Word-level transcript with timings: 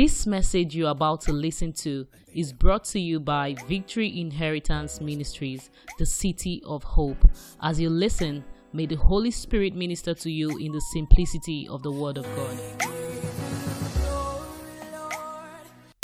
This 0.00 0.26
message 0.26 0.74
you're 0.74 0.88
about 0.88 1.20
to 1.22 1.32
listen 1.34 1.74
to 1.74 2.06
is 2.32 2.54
brought 2.54 2.84
to 2.84 2.98
you 2.98 3.20
by 3.20 3.54
Victory 3.68 4.18
Inheritance 4.18 4.98
Ministries, 4.98 5.68
the 5.98 6.06
City 6.06 6.62
of 6.64 6.82
Hope. 6.82 7.22
As 7.60 7.78
you 7.78 7.90
listen, 7.90 8.42
may 8.72 8.86
the 8.86 8.94
Holy 8.94 9.30
Spirit 9.30 9.74
minister 9.74 10.14
to 10.14 10.30
you 10.30 10.56
in 10.56 10.72
the 10.72 10.80
simplicity 10.94 11.68
of 11.68 11.82
the 11.82 11.92
Word 11.92 12.16
of 12.16 12.24
God. 12.34 12.58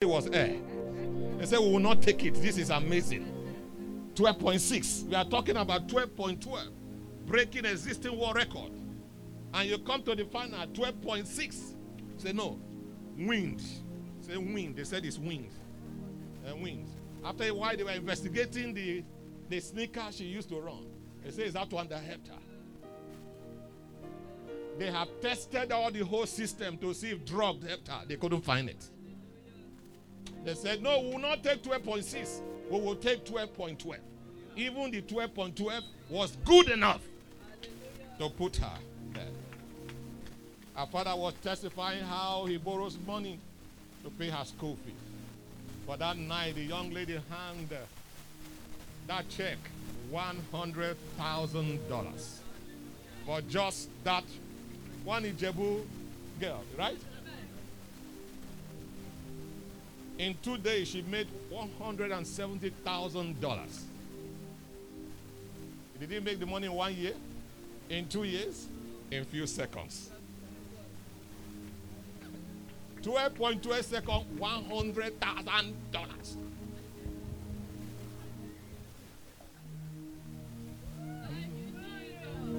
It 0.02 0.06
was 0.06 0.26
air. 0.26 0.58
They 1.38 1.46
said, 1.46 1.60
We 1.60 1.70
will 1.70 1.78
not 1.78 2.02
take 2.02 2.22
it. 2.22 2.34
This 2.34 2.58
is 2.58 2.68
amazing. 2.68 3.32
12.6. 4.12 5.06
We 5.08 5.14
are 5.14 5.24
talking 5.24 5.56
about 5.56 5.88
12.12, 5.88 6.70
breaking 7.24 7.64
existing 7.64 8.18
world 8.18 8.36
record. 8.36 8.72
And 9.54 9.70
you 9.70 9.78
come 9.78 10.02
to 10.02 10.14
the 10.14 10.26
final 10.26 10.66
12.6. 10.66 11.74
Say, 12.18 12.32
No, 12.34 12.60
wind. 13.16 13.62
Say, 14.26 14.36
wind. 14.36 14.76
They 14.76 14.84
said 14.84 15.04
it's 15.04 15.18
wind. 15.18 15.50
And 16.44 16.62
wind. 16.62 16.88
After 17.24 17.44
a 17.44 17.54
while, 17.54 17.76
they 17.76 17.84
were 17.84 17.90
investigating 17.90 18.74
the, 18.74 19.04
the 19.48 19.60
sneaker 19.60 20.04
she 20.10 20.24
used 20.24 20.48
to 20.48 20.60
run. 20.60 20.86
They 21.24 21.30
say, 21.30 21.42
Is 21.44 21.54
that 21.54 21.70
one 21.70 21.88
that 21.88 22.02
helped 22.02 22.28
her? 22.28 22.38
They 24.78 24.90
have 24.90 25.08
tested 25.22 25.72
all 25.72 25.90
the 25.90 26.04
whole 26.04 26.26
system 26.26 26.76
to 26.78 26.92
see 26.92 27.10
if 27.10 27.24
drugs 27.24 27.66
helped 27.66 27.88
her. 27.88 28.02
They 28.06 28.16
couldn't 28.16 28.42
find 28.42 28.68
it. 28.68 28.90
They 30.44 30.54
said, 30.54 30.82
no, 30.82 31.00
we 31.00 31.10
will 31.12 31.18
not 31.18 31.42
take 31.42 31.62
12.6. 31.62 32.40
We 32.70 32.80
will 32.80 32.94
take 32.96 33.24
12.12. 33.24 33.96
Even 34.54 34.90
the 34.90 35.02
12.12 35.02 35.82
was 36.10 36.36
good 36.44 36.68
enough 36.68 37.00
to 38.18 38.28
put 38.28 38.56
her 38.56 38.78
there. 39.14 39.24
Our 40.76 40.86
father 40.86 41.16
was 41.16 41.32
testifying 41.42 42.04
how 42.04 42.44
he 42.44 42.58
borrows 42.58 42.98
money 43.06 43.40
to 44.06 44.10
pay 44.12 44.30
her 44.30 44.44
school 44.44 44.76
fee. 44.86 44.94
For 45.84 45.96
that 45.96 46.16
night, 46.16 46.54
the 46.54 46.62
young 46.62 46.92
lady 46.92 47.18
handed 47.28 47.78
that 49.08 49.28
check 49.28 49.58
$100,000 50.12 52.38
for 53.24 53.40
just 53.42 53.88
that 54.04 54.22
one 55.04 55.24
Ijebu 55.24 55.84
girl, 56.40 56.62
right? 56.78 56.96
In 60.18 60.34
two 60.40 60.56
days, 60.58 60.86
she 60.88 61.02
made 61.02 61.26
$170,000. 61.52 63.58
Did 65.98 66.10
he 66.10 66.20
make 66.20 66.38
the 66.38 66.46
money 66.46 66.66
in 66.68 66.72
one 66.72 66.94
year? 66.94 67.14
In 67.90 68.06
two 68.08 68.22
years? 68.24 68.68
In 69.10 69.24
few 69.24 69.46
seconds. 69.48 70.10
12.2 73.06 73.84
seconds, 73.84 74.24
$100,000. 74.36 76.36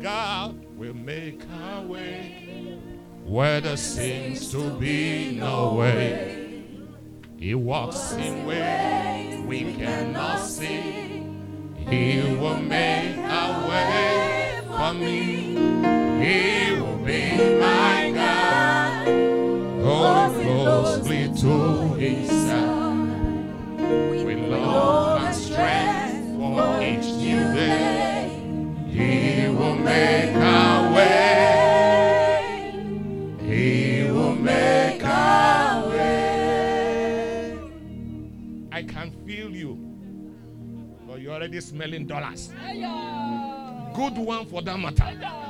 God 0.02 0.66
will 0.78 0.94
make 0.94 1.42
our 1.62 1.84
way 1.84 2.80
where 3.26 3.60
there 3.60 3.76
seems 3.76 4.50
to 4.52 4.70
be 4.80 5.38
no 5.38 5.74
way. 5.74 6.64
He 7.38 7.54
walks 7.54 8.14
in 8.14 8.46
ways 8.46 9.42
we 9.42 9.74
cannot 9.74 10.40
see. 10.40 11.26
He 11.90 12.22
will 12.40 12.62
make 12.62 13.18
a 13.18 13.68
way 13.68 14.62
for 14.66 14.94
me. 14.94 15.58
He 16.24 16.72
will 16.80 17.00
be 17.00 17.60
my 17.60 18.07
to 21.42 21.94
his 22.00 22.30
side. 22.30 23.78
With 24.26 24.40
love 24.50 25.22
and 25.22 25.36
strength 25.36 26.36
for 26.36 26.82
each 26.82 27.06
new 27.14 27.54
day. 27.54 28.42
He 28.90 29.48
will 29.50 29.76
make 29.76 30.34
a 30.34 30.92
way. 30.96 32.74
He 33.42 34.10
will 34.10 34.36
make 34.36 35.04
a 35.04 35.88
way. 35.92 37.60
I 38.72 38.82
can 38.82 39.12
feel 39.24 39.52
you. 39.52 39.78
But 41.08 41.22
you're 41.22 41.34
already 41.34 41.62
smelling 41.62 42.08
dollars. 42.08 42.50
Good 43.94 44.18
one 44.18 44.46
for 44.48 44.64
that 44.64 44.80
matter. 44.80 45.47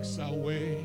Makes 0.00 0.18
a 0.18 0.32
way 0.32 0.76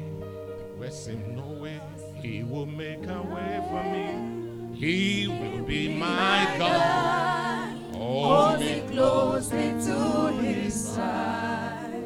where 0.77 0.91
seems 0.91 1.25
no 1.37 1.47
way. 1.61 1.79
He 2.21 2.43
will 2.43 2.65
make 2.65 3.07
a 3.07 3.21
way 3.21 3.63
for 3.69 3.83
me. 3.93 4.75
He 4.75 5.27
will 5.29 5.63
be 5.63 5.87
my 5.87 6.53
God. 6.59 7.77
Hold 7.95 8.59
me 8.59 8.83
closely 8.91 9.71
to 9.85 10.33
his 10.41 10.73
side 10.73 12.03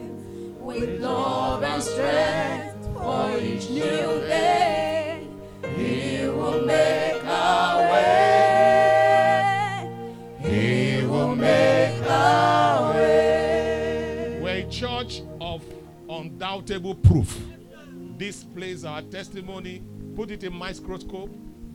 with 0.60 1.02
love 1.02 1.64
and 1.64 1.82
strength 1.82 2.88
for 2.94 3.40
each 3.40 3.72
new 3.72 4.22
day. 4.28 5.28
He 5.76 6.28
will 6.28 6.62
make 6.62 6.99
undoubtable 16.60 16.96
proof. 16.96 17.40
Displays 18.18 18.84
our 18.86 19.02
testimony, 19.04 19.82
put 20.16 20.32
it 20.32 20.44
in 20.44 20.54
microscope, 20.54 21.34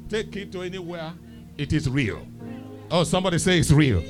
take 0.09 0.37
it 0.37 0.53
to 0.53 0.63
anywhere. 0.63 1.13
It 1.57 1.73
is 1.73 1.89
real. 1.89 2.27
Oh, 2.91 3.05
somebody 3.05 3.39
say 3.39 3.59
it's 3.59 3.71
real. 3.71 4.01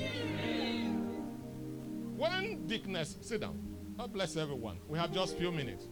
When 2.16 2.66
Dickness, 2.66 3.16
sit 3.20 3.40
down. 3.40 3.58
God 3.96 4.12
bless 4.12 4.36
everyone. 4.36 4.78
We 4.88 4.98
have 4.98 5.12
just 5.12 5.38
few 5.38 5.52
minutes. 5.52 5.86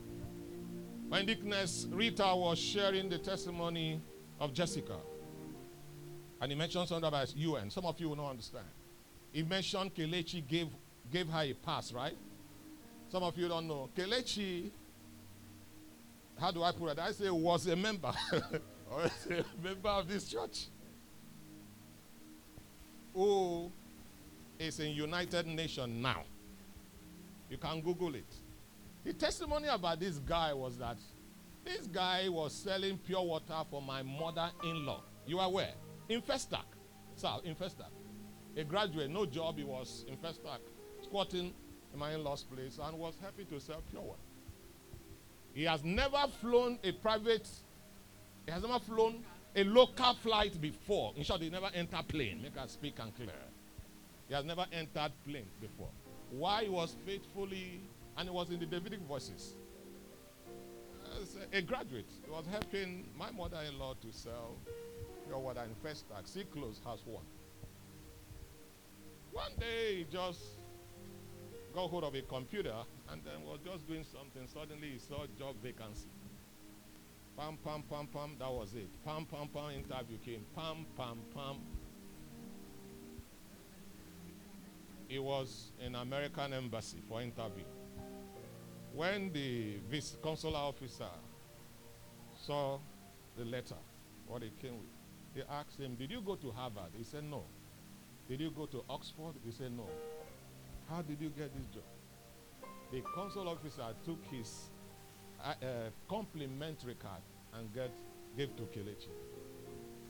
When 1.08 1.26
Dickness 1.26 1.86
Rita 1.90 2.34
was 2.34 2.58
sharing 2.58 3.08
the 3.08 3.18
testimony 3.18 4.00
of 4.40 4.52
Jessica, 4.52 4.96
and 6.40 6.50
he 6.50 6.58
mentioned 6.58 6.88
something 6.88 7.06
about 7.06 7.36
UN. 7.36 7.70
Some 7.70 7.86
of 7.86 8.00
you 8.00 8.08
will 8.08 8.16
not 8.16 8.30
understand. 8.30 8.64
He 9.30 9.44
mentioned 9.44 9.94
Kelechi 9.94 10.44
gave 10.44 10.66
gave 11.12 11.28
her 11.28 11.42
a 11.42 11.52
pass, 11.52 11.92
right? 11.92 12.16
Some 13.12 13.24
of 13.24 13.36
you 13.36 13.46
don't 13.46 13.68
know. 13.68 13.90
Kelechi, 13.94 14.70
how 16.40 16.50
do 16.50 16.62
I 16.62 16.72
put 16.72 16.92
it? 16.92 16.98
I 16.98 17.12
say 17.12 17.28
was 17.28 17.66
a 17.66 17.76
member. 17.76 18.10
or 18.90 19.02
a 19.02 19.44
member 19.62 19.90
of 19.90 20.08
this 20.08 20.30
church. 20.30 20.68
Who 23.12 23.70
is 24.58 24.80
in 24.80 24.92
United 24.92 25.46
Nations 25.46 26.02
now. 26.02 26.22
You 27.50 27.58
can 27.58 27.82
Google 27.82 28.14
it. 28.14 28.32
The 29.04 29.12
testimony 29.12 29.68
about 29.68 30.00
this 30.00 30.16
guy 30.16 30.54
was 30.54 30.78
that 30.78 30.96
this 31.66 31.86
guy 31.88 32.30
was 32.30 32.54
selling 32.54 32.96
pure 32.96 33.22
water 33.22 33.62
for 33.70 33.82
my 33.82 34.02
mother-in-law. 34.02 35.02
You 35.26 35.38
are 35.38 35.50
where? 35.50 35.74
In 36.08 36.22
Festac. 36.22 36.64
Sir, 37.16 37.34
in 37.44 37.56
Festac. 37.56 37.90
A 38.56 38.64
graduate, 38.64 39.10
no 39.10 39.26
job, 39.26 39.58
he 39.58 39.64
was 39.64 40.06
in 40.08 40.16
Festac, 40.16 40.60
squatting 41.02 41.52
in 41.92 41.98
my 41.98 42.12
in-law's 42.14 42.44
place 42.44 42.78
and 42.82 42.98
was 42.98 43.14
happy 43.20 43.44
to 43.44 43.60
sell 43.60 43.82
pure 43.90 44.02
water. 44.02 44.18
He 45.54 45.64
has 45.64 45.84
never 45.84 46.24
flown 46.40 46.78
a 46.82 46.92
private, 46.92 47.48
he 48.46 48.52
has 48.52 48.62
never 48.62 48.78
flown 48.78 49.22
a 49.54 49.64
local 49.64 50.14
flight 50.14 50.58
before. 50.60 51.12
In 51.16 51.24
short, 51.24 51.42
he 51.42 51.50
never 51.50 51.70
entered 51.74 52.08
plane. 52.08 52.40
Make 52.42 52.56
us 52.56 52.72
speak 52.72 52.94
and 52.98 53.14
clear. 53.14 53.28
He 54.28 54.34
has 54.34 54.44
never 54.44 54.64
entered 54.72 55.12
plane 55.26 55.48
before. 55.60 55.90
Why 56.30 56.64
he 56.64 56.70
was 56.70 56.96
faithfully, 57.04 57.82
and 58.16 58.28
he 58.28 58.34
was 58.34 58.48
in 58.50 58.58
the 58.58 58.66
Davidic 58.66 59.00
voices. 59.00 59.54
As 61.20 61.36
a 61.52 61.60
graduate, 61.60 62.10
he 62.24 62.30
was 62.30 62.46
helping 62.50 63.06
my 63.18 63.30
mother-in-law 63.30 63.96
to 64.00 64.10
sell 64.10 64.56
pure 65.26 65.38
water 65.38 65.60
in 65.62 65.74
Festac. 65.86 66.26
See 66.26 66.44
close 66.44 66.80
house 66.82 67.02
one. 67.04 67.24
One 69.32 69.52
day 69.58 69.96
he 69.96 70.06
just 70.10 70.40
got 71.72 71.90
hold 71.90 72.04
of 72.04 72.14
a 72.14 72.22
computer 72.22 72.74
and 73.10 73.22
then 73.24 73.44
was 73.44 73.58
just 73.64 73.86
doing 73.86 74.04
something. 74.04 74.46
Suddenly 74.46 74.90
he 74.90 74.98
saw 74.98 75.26
job 75.38 75.56
vacancy. 75.62 76.08
Pam, 77.36 77.56
pam, 77.64 77.82
pam, 77.88 78.06
pam. 78.06 78.36
That 78.38 78.50
was 78.50 78.74
it. 78.74 78.90
Pam, 79.04 79.24
pam, 79.24 79.48
pam. 79.48 79.70
Interview 79.70 80.18
came. 80.18 80.44
Pam, 80.54 80.86
pam, 80.96 81.18
pam. 81.34 81.56
He 85.08 85.18
was 85.18 85.72
in 85.84 85.94
American 85.94 86.52
embassy 86.52 86.98
for 87.08 87.20
interview. 87.20 87.64
When 88.94 89.32
the 89.32 89.78
vice 89.90 90.16
consular 90.22 90.58
officer 90.58 91.08
saw 92.46 92.78
the 93.36 93.44
letter, 93.44 93.76
what 94.26 94.42
he 94.42 94.50
came 94.60 94.78
with, 94.78 94.88
they 95.34 95.42
asked 95.50 95.78
him, 95.78 95.94
Did 95.94 96.10
you 96.10 96.20
go 96.20 96.36
to 96.36 96.50
Harvard? 96.50 96.92
He 96.96 97.04
said, 97.04 97.24
No. 97.24 97.44
Did 98.28 98.40
you 98.40 98.50
go 98.50 98.66
to 98.66 98.84
Oxford? 98.88 99.34
He 99.44 99.52
said, 99.52 99.72
No. 99.72 99.88
How 100.88 101.02
did 101.02 101.20
you 101.20 101.30
get 101.30 101.54
this 101.56 101.66
job? 101.66 101.84
The 102.90 103.02
consul 103.14 103.48
officer 103.48 103.86
took 104.04 104.22
his 104.30 104.70
a, 105.44 105.50
a 105.66 105.90
complimentary 106.08 106.94
card 106.94 107.22
and 107.54 107.72
get 107.74 107.90
give 108.36 108.54
to 108.56 108.62
Kelechi. 108.64 109.08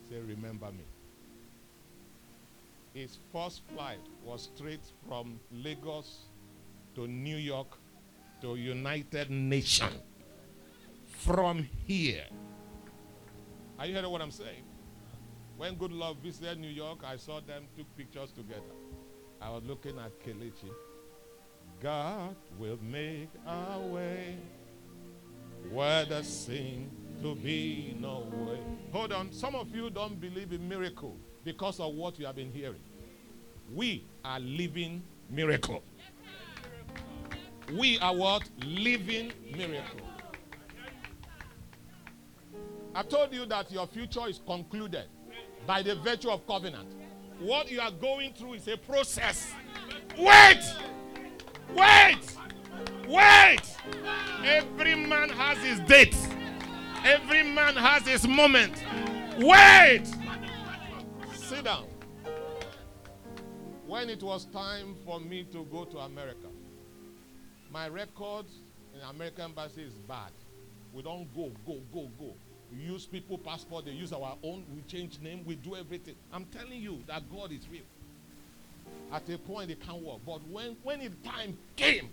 Say, 0.08 0.18
remember 0.18 0.70
me. 0.72 0.84
His 2.94 3.18
first 3.32 3.62
flight 3.72 4.00
was 4.24 4.50
straight 4.54 4.84
from 5.08 5.40
Lagos 5.50 6.26
to 6.94 7.06
New 7.06 7.36
York 7.36 7.78
to 8.42 8.56
United 8.56 9.30
Nations. 9.30 9.92
From 11.06 11.66
here. 11.86 12.26
Are 13.78 13.86
you 13.86 13.94
hearing 13.94 14.10
what 14.10 14.20
I'm 14.20 14.30
saying? 14.30 14.64
When 15.56 15.76
Good 15.76 15.92
Love 15.92 16.16
visited 16.16 16.58
New 16.58 16.68
York, 16.68 16.98
I 17.06 17.16
saw 17.16 17.40
them 17.40 17.64
took 17.76 17.96
pictures 17.96 18.32
together. 18.32 18.74
I 19.42 19.50
was 19.50 19.64
looking 19.64 19.98
at 19.98 20.12
Kelechi. 20.24 20.70
God 21.82 22.36
will 22.58 22.78
make 22.80 23.28
a 23.46 23.78
way 23.80 24.36
where 25.70 26.04
there 26.04 26.22
seems 26.22 26.92
to 27.22 27.34
be 27.34 27.96
no 27.98 28.26
way. 28.32 28.60
Hold 28.92 29.12
on. 29.12 29.32
Some 29.32 29.56
of 29.56 29.74
you 29.74 29.90
don't 29.90 30.20
believe 30.20 30.52
in 30.52 30.68
miracle 30.68 31.16
because 31.44 31.80
of 31.80 31.94
what 31.94 32.18
you 32.18 32.26
have 32.26 32.36
been 32.36 32.52
hearing. 32.52 32.82
We 33.74 34.06
are 34.24 34.38
living 34.38 35.02
miracle. 35.28 35.82
We 37.72 37.98
are 37.98 38.14
what? 38.14 38.48
Living 38.64 39.32
miracle. 39.56 40.00
I 42.94 43.02
told 43.02 43.32
you 43.32 43.46
that 43.46 43.72
your 43.72 43.86
future 43.86 44.28
is 44.28 44.40
concluded 44.46 45.06
by 45.66 45.82
the 45.82 45.96
virtue 45.96 46.30
of 46.30 46.46
covenant. 46.46 46.88
What 47.42 47.72
you 47.72 47.80
are 47.80 47.90
going 47.90 48.34
through 48.34 48.54
is 48.54 48.68
a 48.68 48.76
process. 48.76 49.52
Wait! 50.16 50.62
Wait! 51.74 52.36
Wait! 53.08 53.60
Every 54.44 54.94
man 54.94 55.28
has 55.30 55.58
his 55.58 55.80
date. 55.80 56.16
Every 57.04 57.42
man 57.42 57.74
has 57.74 58.06
his 58.06 58.28
moment. 58.28 58.74
Wait! 59.38 60.04
Sit 61.34 61.64
down. 61.64 61.86
When 63.88 64.08
it 64.08 64.22
was 64.22 64.44
time 64.46 64.94
for 65.04 65.18
me 65.18 65.42
to 65.50 65.64
go 65.64 65.84
to 65.84 65.98
America, 65.98 66.46
my 67.72 67.88
record 67.88 68.46
in 68.94 69.00
American 69.10 69.46
embassy 69.46 69.82
is 69.82 69.94
bad. 70.06 70.30
We 70.92 71.02
don't 71.02 71.26
go, 71.34 71.50
go, 71.66 71.80
go, 71.92 72.08
go. 72.20 72.34
We 72.72 72.84
use 72.84 73.06
people 73.06 73.38
passport, 73.38 73.84
they 73.84 73.90
use 73.92 74.12
our 74.12 74.36
own, 74.42 74.64
we 74.74 74.82
change 74.82 75.20
name, 75.20 75.44
we 75.44 75.56
do 75.56 75.76
everything. 75.76 76.14
I'm 76.32 76.46
telling 76.46 76.80
you 76.80 77.02
that 77.06 77.22
God 77.30 77.52
is 77.52 77.68
real. 77.70 77.82
At 79.12 79.28
a 79.28 79.38
point 79.38 79.70
it 79.70 79.80
can't 79.80 80.02
work. 80.02 80.20
But 80.24 80.40
when, 80.48 80.76
when 80.82 81.00
the 81.00 81.10
time 81.28 81.56
came, 81.76 82.08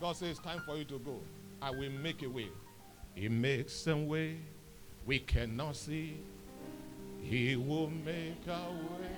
God 0.00 0.16
says, 0.16 0.30
It's 0.30 0.40
time 0.40 0.62
for 0.64 0.76
you 0.76 0.84
to 0.84 0.98
go. 1.00 1.20
I 1.60 1.70
will 1.70 1.90
make 1.90 2.22
a 2.22 2.28
way. 2.28 2.48
He 3.14 3.28
makes 3.28 3.74
some 3.74 4.06
way 4.06 4.38
we 5.06 5.18
cannot 5.18 5.76
see. 5.76 6.20
He 7.22 7.56
will 7.56 7.90
make 7.90 8.46
a 8.46 8.70
way. 8.70 9.10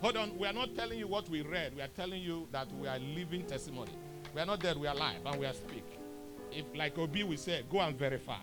Hold 0.00 0.16
on, 0.16 0.38
we 0.38 0.46
are 0.46 0.52
not 0.52 0.74
telling 0.74 0.98
you 0.98 1.06
what 1.06 1.28
we 1.28 1.42
read. 1.42 1.76
We 1.76 1.82
are 1.82 1.88
telling 1.88 2.22
you 2.22 2.48
that 2.52 2.68
we 2.80 2.88
are 2.88 2.98
living 2.98 3.44
testimony. 3.44 3.92
We 4.34 4.40
are 4.40 4.46
not 4.46 4.60
dead, 4.60 4.76
we 4.76 4.86
are 4.86 4.94
alive, 4.94 5.20
and 5.26 5.38
we 5.38 5.46
are 5.46 5.52
speak. 5.52 5.84
If, 6.50 6.64
like 6.74 6.98
Obi 6.98 7.22
we 7.22 7.36
say, 7.36 7.64
go 7.70 7.80
and 7.80 7.96
verify. 7.98 8.38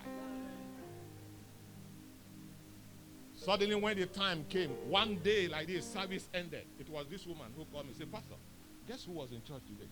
Suddenly, 3.40 3.74
when 3.74 3.96
the 3.96 4.04
time 4.04 4.44
came, 4.50 4.68
one 4.90 5.16
day 5.24 5.48
like 5.48 5.66
this, 5.66 5.86
service 5.86 6.28
ended. 6.34 6.64
It 6.78 6.90
was 6.90 7.06
this 7.10 7.26
woman 7.26 7.46
who 7.56 7.64
called 7.72 7.86
me 7.86 7.92
and 7.92 7.96
said, 7.96 8.12
Pastor, 8.12 8.34
guess 8.86 9.04
who 9.04 9.12
was 9.12 9.30
in 9.32 9.42
church 9.42 9.62
today? 9.66 9.88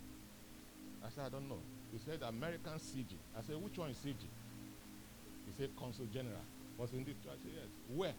I 1.02 1.08
said, 1.08 1.24
I 1.26 1.28
don't 1.30 1.48
know. 1.48 1.60
He 1.90 1.98
said, 1.98 2.20
American 2.28 2.74
CG. 2.74 3.16
I 3.36 3.40
said, 3.40 3.56
which 3.56 3.78
one 3.78 3.88
is 3.88 3.96
CG? 3.96 4.20
He 4.20 5.52
said, 5.56 5.70
Consul 5.78 6.04
General. 6.12 6.44
Was 6.76 6.92
in 6.92 7.04
this 7.04 7.16
church? 7.24 7.38
Yes. 7.46 7.64
Where? 7.88 8.12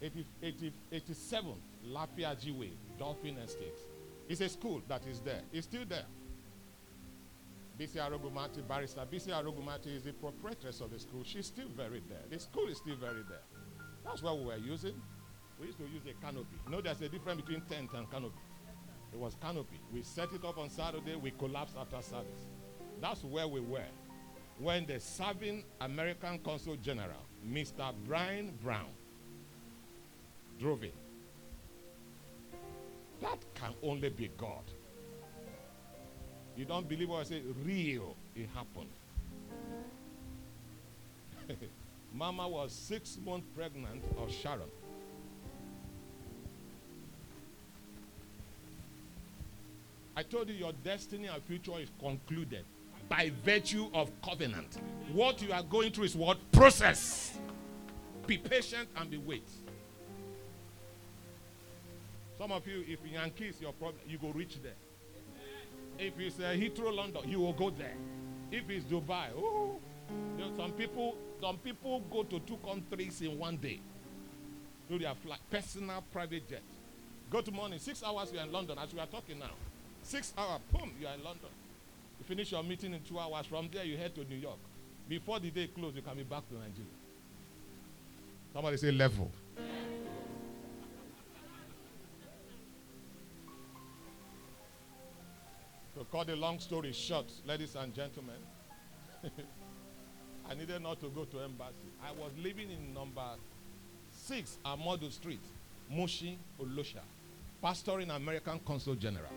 80, 0.00 0.24
80, 0.40 0.72
87 0.92 1.50
Lapiaji 1.88 2.56
Way, 2.56 2.70
Dolphin 2.96 3.36
Estates. 3.38 3.80
It's 4.28 4.40
a 4.40 4.48
school 4.48 4.82
that 4.88 5.04
is 5.10 5.18
there. 5.20 5.40
It's 5.52 5.66
still 5.66 5.84
there. 5.88 6.06
BC 7.78 7.96
Arogumati, 7.96 8.66
barrister. 8.68 9.00
BC 9.12 9.28
Arogumati 9.30 9.96
is 9.96 10.04
the 10.04 10.12
proprietress 10.12 10.80
of 10.80 10.92
the 10.92 10.98
school. 11.00 11.24
She's 11.24 11.46
still 11.46 11.68
very 11.76 12.02
there. 12.08 12.22
The 12.30 12.38
school 12.38 12.68
is 12.68 12.78
still 12.78 12.94
very 12.94 13.24
there. 13.28 13.42
That's 14.04 14.22
what 14.22 14.38
we 14.38 14.44
were 14.46 14.56
using. 14.56 15.00
We 15.60 15.66
used 15.66 15.78
to 15.78 15.84
use 15.84 16.02
a 16.08 16.24
canopy. 16.24 16.56
You 16.66 16.72
know, 16.72 16.80
there's 16.80 17.00
a 17.00 17.08
difference 17.08 17.40
between 17.40 17.62
tent 17.62 17.90
and 17.96 18.10
canopy. 18.10 18.34
It 19.12 19.18
was 19.18 19.36
canopy. 19.40 19.80
We 19.92 20.02
set 20.02 20.32
it 20.32 20.44
up 20.44 20.58
on 20.58 20.68
Saturday. 20.68 21.14
We 21.16 21.30
collapsed 21.32 21.76
after 21.78 22.02
service. 22.02 22.46
That's 23.00 23.22
where 23.24 23.46
we 23.46 23.60
were 23.60 23.86
when 24.58 24.86
the 24.86 25.00
serving 25.00 25.64
American 25.80 26.38
Consul 26.38 26.76
General, 26.76 27.22
Mr. 27.48 27.92
Brian 28.06 28.52
Brown, 28.62 28.86
drove 30.60 30.84
in. 30.84 30.92
That 33.20 33.38
can 33.54 33.74
only 33.82 34.10
be 34.10 34.30
God. 34.36 34.62
You 36.56 36.64
don't 36.64 36.88
believe 36.88 37.08
what 37.08 37.20
I 37.20 37.24
say? 37.24 37.42
Real. 37.64 38.14
It 38.36 38.48
happened. 38.54 38.90
Mama 42.14 42.48
was 42.48 42.72
six 42.72 43.18
months 43.26 43.46
pregnant 43.56 44.02
of 44.18 44.32
Sharon. 44.32 44.70
I 50.16 50.22
told 50.22 50.48
you 50.48 50.54
your 50.54 50.72
destiny 50.84 51.26
and 51.26 51.42
future 51.42 51.80
is 51.80 51.88
concluded 51.98 52.64
by 53.08 53.32
virtue 53.44 53.88
of 53.92 54.12
covenant. 54.22 54.78
What 55.12 55.42
you 55.42 55.52
are 55.52 55.64
going 55.64 55.90
through 55.90 56.04
is 56.04 56.14
what? 56.14 56.38
Process. 56.52 57.36
Be 58.28 58.38
patient 58.38 58.88
and 58.96 59.10
be 59.10 59.18
wait. 59.18 59.48
Some 62.38 62.52
of 62.52 62.66
you, 62.66 62.84
if 62.86 63.00
Yankee 63.12 63.46
is 63.48 63.60
your 63.60 63.72
problem, 63.72 64.00
you 64.08 64.18
go 64.18 64.28
reach 64.28 64.62
there. 64.62 64.72
If 65.98 66.18
it's 66.18 66.38
uh, 66.38 66.54
Heathrow, 66.56 66.94
London, 66.94 67.22
you 67.28 67.40
will 67.40 67.52
go 67.52 67.70
there. 67.70 67.94
If 68.52 68.70
it's 68.70 68.84
Dubai, 68.84 69.26
oh, 69.36 69.78
you 70.10 70.44
know, 70.44 70.50
some 70.56 70.72
people, 70.72 71.16
some 71.40 71.56
people 71.58 72.00
go 72.10 72.22
to 72.24 72.38
two 72.40 72.56
countries 72.58 73.20
in 73.22 73.38
one 73.38 73.56
day. 73.56 73.80
Do 74.88 74.98
their 74.98 75.14
flight, 75.14 75.40
personal 75.50 76.02
private 76.12 76.48
jet. 76.48 76.62
Go 77.30 77.40
to 77.40 77.50
morning, 77.50 77.78
six 77.78 78.02
hours 78.02 78.30
you 78.32 78.38
are 78.38 78.44
in 78.44 78.52
London 78.52 78.78
as 78.78 78.92
we 78.92 79.00
are 79.00 79.06
talking 79.06 79.38
now. 79.38 79.50
Six 80.02 80.32
hours, 80.36 80.60
boom, 80.70 80.92
you 81.00 81.06
are 81.06 81.14
in 81.14 81.24
London. 81.24 81.48
You 82.18 82.24
finish 82.26 82.52
your 82.52 82.62
meeting 82.62 82.92
in 82.92 83.00
two 83.02 83.18
hours. 83.18 83.46
From 83.46 83.68
there, 83.72 83.84
you 83.84 83.96
head 83.96 84.14
to 84.16 84.24
New 84.24 84.36
York. 84.36 84.58
Before 85.08 85.40
the 85.40 85.50
day 85.50 85.66
closes, 85.68 85.96
you 85.96 86.02
can 86.02 86.16
be 86.16 86.22
back 86.22 86.46
to 86.48 86.54
Nigeria. 86.54 86.90
Somebody 88.52 88.76
say 88.76 88.92
level. 88.92 89.30
To 95.96 96.04
cut 96.10 96.26
the 96.26 96.36
long 96.36 96.58
story 96.58 96.92
short, 96.92 97.26
ladies 97.46 97.76
and 97.76 97.94
gentlemen, 97.94 98.36
I 100.50 100.54
needed 100.54 100.82
not 100.82 101.00
to 101.00 101.08
go 101.08 101.24
to 101.24 101.40
embassy. 101.40 101.88
I 102.02 102.12
was 102.12 102.30
living 102.42 102.70
in 102.70 102.94
number 102.94 103.24
six 104.12 104.58
Amadu 104.64 105.10
Street, 105.10 105.40
Mushin, 105.90 106.36
Olosha, 106.60 107.00
pastoring 107.62 108.14
American 108.14 108.60
Consul 108.66 108.94
General, 108.94 109.32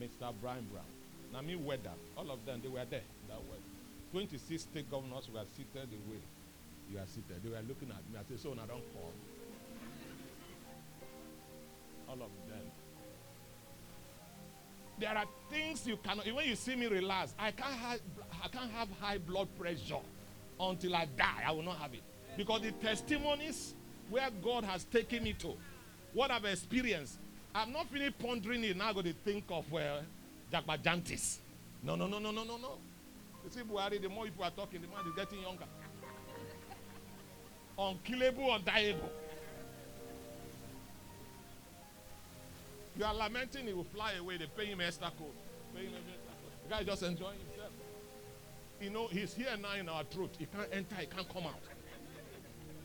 Mr. 0.00 0.32
Brian 0.40 0.66
Brown. 0.72 0.84
Nami 1.32 1.56
Weather, 1.56 1.90
all 2.16 2.30
of 2.30 2.46
them, 2.46 2.60
they 2.62 2.68
were 2.68 2.84
there. 2.88 3.02
That 3.28 3.38
was 3.38 3.58
26 4.12 4.62
state 4.62 4.88
governors 4.88 5.28
were 5.34 5.42
seated 5.56 5.88
the 5.90 6.12
way 6.12 6.20
you 6.92 6.98
are 6.98 7.06
seated. 7.06 7.42
They 7.42 7.50
were 7.50 7.62
looking 7.66 7.90
at 7.90 7.96
me. 8.12 8.18
I 8.18 8.22
said, 8.28 8.38
so 8.38 8.50
now 8.50 8.62
don't 8.66 8.84
call. 8.94 9.10
All 12.08 12.14
of 12.14 12.30
them. 12.48 12.66
There 15.00 15.10
are 15.10 15.24
things 15.50 15.84
you 15.88 15.96
cannot. 15.96 16.32
When 16.32 16.46
you 16.46 16.54
see 16.54 16.76
me 16.76 16.86
relax, 16.86 17.34
I 17.36 17.50
can't 17.50 18.00
I 18.44 18.48
can't 18.48 18.70
have 18.72 18.88
high 19.00 19.16
blood 19.16 19.48
pressure 19.58 20.00
until 20.60 20.94
I 20.94 21.06
die. 21.16 21.42
I 21.46 21.50
will 21.52 21.62
not 21.62 21.78
have 21.78 21.94
it 21.94 22.02
because 22.36 22.60
the 22.60 22.72
testimonies 22.72 23.74
where 24.10 24.28
God 24.42 24.64
has 24.64 24.84
taken 24.84 25.24
me 25.24 25.32
to, 25.34 25.54
what 26.12 26.30
I've 26.30 26.44
experienced, 26.44 27.18
I'm 27.54 27.72
not 27.72 27.88
finished 27.88 28.18
pondering 28.18 28.62
it. 28.64 28.76
Now 28.76 28.88
I'm 28.88 28.94
going 28.94 29.06
to 29.06 29.12
think 29.12 29.44
of 29.48 29.70
well, 29.72 30.00
Jagbajantis. 30.52 31.38
No, 31.82 31.96
no, 31.96 32.06
no, 32.06 32.18
no, 32.18 32.30
no, 32.30 32.44
no, 32.44 32.56
no. 32.58 32.78
You 33.44 33.50
see, 33.50 33.60
Buhari, 33.60 34.00
the 34.00 34.08
more 34.08 34.24
people 34.24 34.44
are 34.44 34.50
talking, 34.50 34.80
the 34.82 34.88
more 34.88 34.98
is 35.06 35.14
getting 35.16 35.40
younger. 35.40 35.64
Unkillable, 37.78 38.58
undiable. 38.58 39.08
You 42.96 43.04
are 43.04 43.14
lamenting, 43.14 43.66
he 43.66 43.72
will 43.72 43.84
fly 43.84 44.12
away. 44.12 44.36
They 44.36 44.46
pay 44.46 44.66
him 44.66 44.80
extra 44.80 45.10
code. 45.18 45.28
Pay 45.74 45.86
him 45.86 45.94
extra 45.94 46.12
code. 46.12 46.52
The 46.64 46.74
guy 46.74 46.80
is 46.80 46.86
just 46.86 47.02
enjoying. 47.02 47.38
You 48.84 48.90
know, 48.90 49.06
he's 49.06 49.32
here 49.32 49.46
now 49.62 49.76
in 49.80 49.88
our 49.88 50.04
truth. 50.04 50.32
He 50.38 50.44
can't 50.44 50.68
enter, 50.70 50.94
he 50.96 51.06
can't 51.06 51.26
come 51.32 51.44
out. 51.44 51.58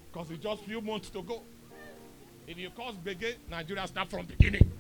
Because 0.10 0.32
it's 0.32 0.41
just 0.41 0.63
few 0.63 0.79
months 0.79 1.10
to 1.10 1.22
go. 1.22 1.41
If 2.48 2.58
you 2.58 2.70
cause 2.70 2.96
begin, 2.96 3.34
Nigeria 3.50 3.86
start 3.86 4.10
from 4.10 4.25
beginning. 4.25 4.72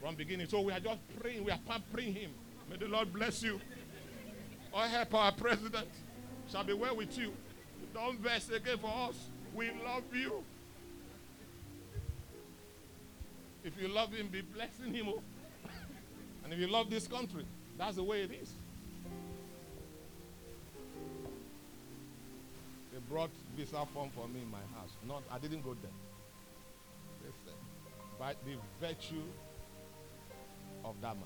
From 0.00 0.14
beginning. 0.14 0.46
So 0.46 0.60
we 0.60 0.70
are 0.72 0.78
just 0.78 1.00
praying, 1.18 1.44
we 1.44 1.50
are 1.50 1.58
pampering 1.66 2.14
him. 2.14 2.30
May 2.70 2.76
the 2.76 2.86
Lord 2.86 3.12
bless 3.12 3.42
you. 3.42 3.60
or 4.72 4.82
help 4.82 5.12
our 5.14 5.32
president 5.32 5.88
shall 6.48 6.62
be 6.62 6.74
well 6.74 6.94
with 6.94 7.18
you. 7.18 7.32
Don't 7.92 8.20
vex 8.20 8.48
again 8.50 8.78
for 8.78 8.92
us. 9.08 9.16
We 9.52 9.72
love 9.84 10.04
you. 10.12 10.44
If 13.64 13.72
you 13.82 13.88
love 13.88 14.12
him, 14.12 14.28
be 14.28 14.42
blessing 14.42 14.94
him. 14.94 15.08
oh. 15.08 15.22
and 16.44 16.52
if 16.52 16.58
you 16.60 16.68
love 16.68 16.88
this 16.88 17.08
country, 17.08 17.44
that's 17.76 17.96
the 17.96 18.04
way 18.04 18.22
it 18.22 18.30
is. 18.30 18.52
They 22.94 23.00
brought 23.12 23.30
visa 23.56 23.84
form 23.92 24.10
for 24.14 24.28
me 24.28 24.42
in 24.42 24.50
my 24.52 24.62
house. 24.78 24.90
Not, 25.08 25.24
I 25.28 25.40
didn't 25.40 25.62
go 25.62 25.74
there. 25.82 25.90
Listen, 27.24 27.58
by 28.20 28.34
the 28.46 28.54
virtue 28.80 29.24
of 30.84 30.94
that 31.00 31.16
man. 31.16 31.24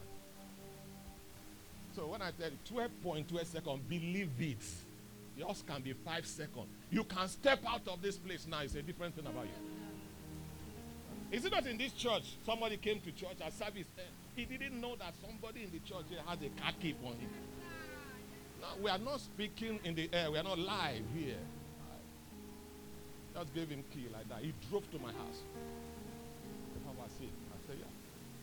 So 1.94 2.06
when 2.06 2.22
I 2.22 2.30
tell 2.30 2.48
you 2.48 2.56
12.2 3.04 3.44
seconds, 3.46 3.80
believe 3.86 4.30
it. 4.38 4.56
Yours 5.36 5.62
can 5.66 5.82
be 5.82 5.92
five 5.92 6.24
seconds. 6.26 6.68
You 6.90 7.04
can 7.04 7.28
step 7.28 7.58
out 7.68 7.86
of 7.86 8.00
this 8.00 8.16
place 8.16 8.46
now. 8.48 8.60
It's 8.60 8.74
a 8.74 8.80
different 8.80 9.14
thing 9.14 9.26
about 9.26 9.44
you. 9.44 11.36
Is 11.36 11.44
it 11.44 11.52
not 11.52 11.66
in 11.66 11.76
this 11.76 11.92
church? 11.92 12.22
Somebody 12.46 12.78
came 12.78 13.00
to 13.00 13.12
church 13.12 13.36
at 13.44 13.52
service. 13.52 13.84
eh, 13.98 14.02
He 14.34 14.46
didn't 14.46 14.80
know 14.80 14.96
that 14.96 15.12
somebody 15.20 15.64
in 15.64 15.70
the 15.70 15.80
church 15.80 16.06
has 16.26 16.38
a 16.40 16.48
car 16.60 16.72
keep 16.80 16.96
on 17.04 17.12
him. 17.12 17.28
No, 18.58 18.68
we 18.82 18.88
are 18.90 18.98
not 18.98 19.20
speaking 19.20 19.78
in 19.84 19.94
the 19.94 20.08
air. 20.14 20.30
We 20.30 20.38
are 20.38 20.42
not 20.42 20.58
live 20.58 21.02
here. 21.14 21.36
Just 23.38 23.54
gave 23.54 23.68
him 23.68 23.84
key 23.94 24.06
like 24.12 24.28
that. 24.30 24.40
He 24.40 24.52
drove 24.68 24.90
to 24.90 24.98
my 24.98 25.12
house. 25.12 25.42
How 26.84 27.04
I 27.04 27.08
see? 27.20 27.28
I 27.28 27.68
said, 27.68 27.76
yeah, 27.78 27.86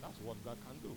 that's 0.00 0.18
what 0.20 0.42
God 0.42 0.56
can 0.66 0.78
do. 0.78 0.96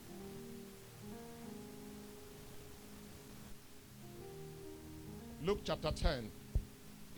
Luke 5.45 5.59
chapter 5.65 5.91
10. 5.91 6.31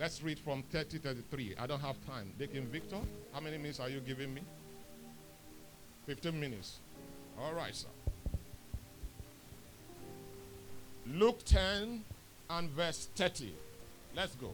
Let's 0.00 0.22
read 0.24 0.40
from 0.40 0.64
30 0.72 0.98
33. 0.98 1.54
I 1.56 1.66
don't 1.68 1.80
have 1.80 2.04
time. 2.04 2.32
Deacon 2.36 2.66
Victor, 2.66 2.98
how 3.32 3.38
many 3.38 3.58
minutes 3.58 3.78
are 3.78 3.88
you 3.88 4.00
giving 4.00 4.34
me? 4.34 4.42
15 6.06 6.40
minutes. 6.40 6.78
All 7.38 7.52
right, 7.52 7.74
sir. 7.76 7.86
Luke 11.06 11.44
10 11.44 12.02
and 12.50 12.70
verse 12.70 13.08
30. 13.14 13.54
Let's 14.16 14.34
go. 14.34 14.52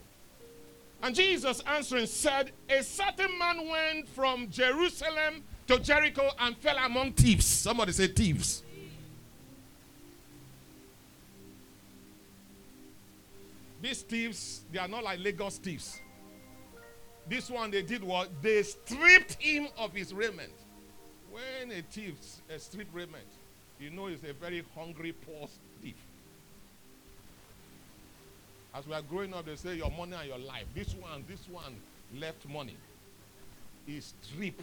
And 1.02 1.14
Jesus 1.14 1.60
answering 1.66 2.06
said, 2.06 2.52
A 2.68 2.82
certain 2.82 3.38
man 3.38 3.68
went 3.68 4.08
from 4.08 4.50
Jerusalem 4.50 5.44
to 5.68 5.78
Jericho 5.78 6.28
and 6.40 6.56
fell 6.56 6.76
among 6.78 7.12
thieves. 7.12 7.46
Somebody 7.46 7.92
say 7.92 8.08
thieves. 8.08 8.62
These 13.80 14.02
thieves, 14.02 14.62
they 14.72 14.80
are 14.80 14.88
not 14.88 15.04
like 15.04 15.20
Lagos 15.20 15.58
thieves. 15.58 16.00
This 17.28 17.50
one 17.50 17.70
they 17.70 17.82
did 17.82 18.02
what? 18.02 18.30
They 18.42 18.62
stripped 18.62 19.34
him 19.34 19.68
of 19.76 19.92
his 19.92 20.12
raiment. 20.12 20.52
When 21.30 21.70
a 21.70 21.82
thief 21.82 22.14
uh, 22.52 22.58
strip 22.58 22.88
raiment, 22.92 23.26
you 23.78 23.90
know 23.90 24.06
he's 24.06 24.24
a 24.24 24.32
very 24.32 24.64
hungry, 24.74 25.12
poor 25.12 25.48
thief. 25.80 25.94
As 28.74 28.86
we 28.86 28.94
are 28.94 29.02
growing 29.02 29.34
up, 29.34 29.46
they 29.46 29.56
say 29.56 29.76
your 29.76 29.90
money 29.90 30.14
and 30.14 30.28
your 30.28 30.38
life. 30.38 30.64
This 30.74 30.94
one, 30.94 31.24
this 31.28 31.48
one 31.48 31.74
left 32.18 32.46
money. 32.48 32.76
He 33.86 34.00
stripped 34.00 34.62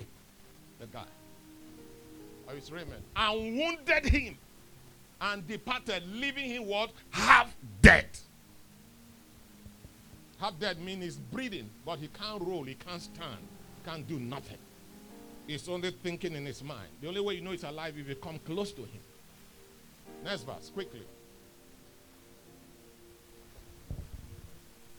the 0.79 0.85
guy 0.87 1.05
of 2.47 2.55
his 2.55 2.71
raiment 2.71 3.03
and 3.15 3.57
wounded 3.57 4.05
him 4.05 4.37
and 5.19 5.47
departed, 5.47 6.03
leaving 6.13 6.45
him 6.45 6.67
what? 6.67 6.91
Half 7.09 7.55
dead. 7.81 8.07
Half 10.39 10.59
dead 10.59 10.79
means 10.79 11.03
he's 11.03 11.15
breathing, 11.15 11.69
but 11.85 11.97
he 11.99 12.07
can't 12.07 12.41
roll, 12.41 12.63
he 12.63 12.75
can't 12.75 13.01
stand, 13.01 13.39
can't 13.85 14.07
do 14.07 14.19
nothing. 14.19 14.57
He's 15.47 15.67
only 15.69 15.91
thinking 15.91 16.33
in 16.33 16.45
his 16.45 16.63
mind. 16.63 16.89
The 17.01 17.07
only 17.07 17.21
way 17.21 17.35
you 17.35 17.41
know 17.41 17.51
he's 17.51 17.63
alive 17.63 17.95
is 17.95 18.01
if 18.01 18.09
you 18.09 18.15
come 18.15 18.39
close 18.39 18.71
to 18.73 18.81
him. 18.81 19.01
Next 20.23 20.43
verse, 20.43 20.71
quickly. 20.73 21.03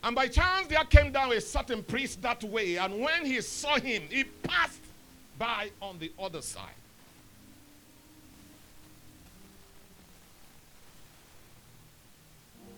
And 0.07 0.15
by 0.15 0.29
chance 0.29 0.69
there 0.69 0.85
came 0.85 1.11
down 1.11 1.33
a 1.33 1.41
certain 1.41 1.83
priest 1.83 2.23
that 2.23 2.45
way, 2.45 2.77
and 2.77 3.01
when 3.01 3.27
he 3.27 3.41
saw 3.41 3.77
him, 3.77 4.05
he 4.09 4.23
passed 4.23 4.81
by 5.37 5.71
on 5.83 5.99
the 5.99 6.13
other 6.17 6.43
side. 6.43 6.79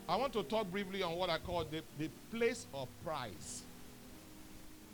I 0.08 0.16
want 0.16 0.32
to 0.32 0.42
talk 0.42 0.70
briefly 0.70 1.02
on 1.02 1.16
what 1.16 1.28
I 1.28 1.36
call 1.36 1.64
the, 1.64 1.82
the 1.98 2.08
place 2.34 2.66
of 2.72 2.88
price. 3.04 3.62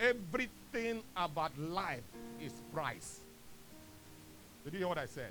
Everything 0.00 1.04
about 1.16 1.56
life 1.56 2.02
is 2.42 2.52
price. 2.72 3.20
Did 4.64 4.72
you 4.72 4.78
hear 4.80 4.88
what 4.88 4.98
I 4.98 5.06
said? 5.06 5.30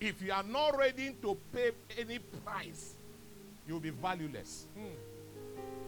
If 0.00 0.22
you 0.22 0.32
are 0.32 0.42
not 0.42 0.78
ready 0.78 1.14
to 1.20 1.36
pay 1.52 1.72
any 1.98 2.20
price, 2.42 2.94
you 3.68 3.74
will 3.74 3.80
be 3.80 3.90
valueless. 3.90 4.64
Hmm. 4.74 4.94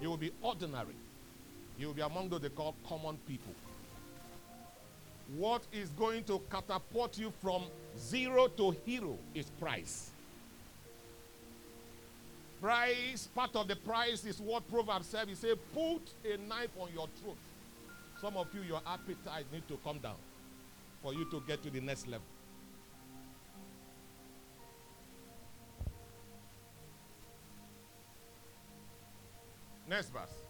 You 0.01 0.11
will 0.11 0.17
be 0.17 0.33
ordinary. 0.43 0.95
You 1.79 1.89
will 1.89 1.95
be 1.95 2.03
among 2.03 2.29
those 2.29 2.41
they 2.41 2.49
call 2.49 2.75
common 2.89 3.19
people. 3.27 3.55
What 5.37 5.63
is 5.73 5.91
going 5.91 6.25
to 6.25 6.41
catapult 6.51 7.19
you 7.19 7.33
from 7.43 7.65
zero 7.99 8.49
to 8.49 8.75
hero 8.87 9.19
is 9.35 9.47
price. 9.61 10.11
Price, 12.61 13.29
part 13.35 13.55
of 13.55 13.69
the 13.69 13.77
price 13.77 14.25
is 14.25 14.41
what 14.41 14.69
Proverbs 14.71 15.07
said. 15.07 15.29
He 15.29 15.35
said, 15.35 15.59
put 15.75 16.03
a 16.25 16.37
knife 16.49 16.71
on 16.79 16.89
your 16.93 17.07
throat. 17.23 17.37
Some 18.21 18.37
of 18.37 18.49
you, 18.53 18.63
your 18.63 18.81
appetite 18.87 19.45
need 19.53 19.69
to 19.69 19.79
come 19.85 19.99
down 19.99 20.17
for 21.03 21.15
you 21.15 21.31
to 21.31 21.41
get 21.47 21.63
to 21.63 21.71
the 21.71 21.81
next 21.81 22.09
level. 22.09 22.27
Next 29.89 30.11
verse. 30.11 30.43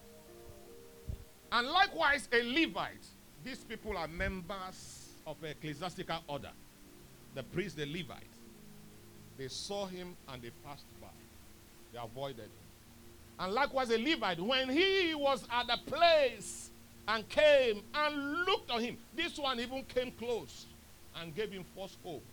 And 1.52 1.68
likewise, 1.68 2.28
a 2.32 2.42
Levite. 2.42 3.06
These 3.44 3.58
people 3.58 3.96
are 3.96 4.08
members 4.08 5.10
of 5.26 5.42
an 5.42 5.50
ecclesiastical 5.50 6.18
order. 6.26 6.50
The 7.34 7.42
priest, 7.44 7.76
the 7.76 7.86
Levite. 7.86 8.22
They 9.38 9.48
saw 9.48 9.86
him 9.86 10.16
and 10.28 10.42
they 10.42 10.50
passed 10.66 10.84
by. 11.00 11.06
They 11.92 11.98
avoided 12.02 12.40
him. 12.40 12.50
And 13.38 13.52
likewise, 13.52 13.90
a 13.90 13.98
Levite, 13.98 14.40
when 14.40 14.68
he 14.68 15.14
was 15.14 15.44
at 15.52 15.68
the 15.68 15.78
place 15.86 16.70
and 17.06 17.26
came 17.28 17.82
and 17.94 18.44
looked 18.44 18.70
on 18.70 18.80
him, 18.80 18.98
this 19.14 19.38
one 19.38 19.60
even 19.60 19.84
came 19.84 20.10
close 20.12 20.66
and 21.20 21.34
gave 21.34 21.52
him 21.52 21.64
false 21.74 21.96
hope. 22.02 22.24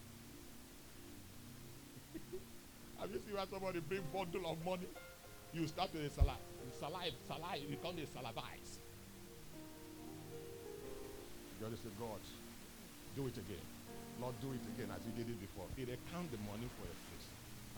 Have 3.00 3.12
you 3.12 3.22
seen 3.26 3.38
when 3.38 3.48
somebody 3.50 3.80
bring 3.82 4.02
bundle 4.12 4.50
of 4.50 4.66
money? 4.66 4.88
You 5.54 5.68
start 5.68 5.94
with 5.94 6.06
a 6.06 6.10
salah. 6.10 6.38
Salah, 6.80 7.04
salah, 7.28 7.56
you 7.58 7.68
become 7.70 7.96
a 7.98 8.06
salavize. 8.06 8.80
God 11.62 11.74
is 11.74 11.80
say, 11.80 11.90
God, 12.00 12.20
do 13.16 13.28
it 13.28 13.38
again. 13.38 13.66
Lord, 14.22 14.36
do 14.42 14.52
it 14.52 14.64
again 14.76 14.92
as 14.96 15.02
you 15.06 15.12
did 15.16 15.32
it 15.32 15.40
before. 15.40 15.66
He 15.76 15.84
they 15.84 15.98
count 16.12 16.32
the 16.32 16.38
money 16.46 16.68
for 16.78 16.86
a 16.86 16.96
place. 17.10 17.28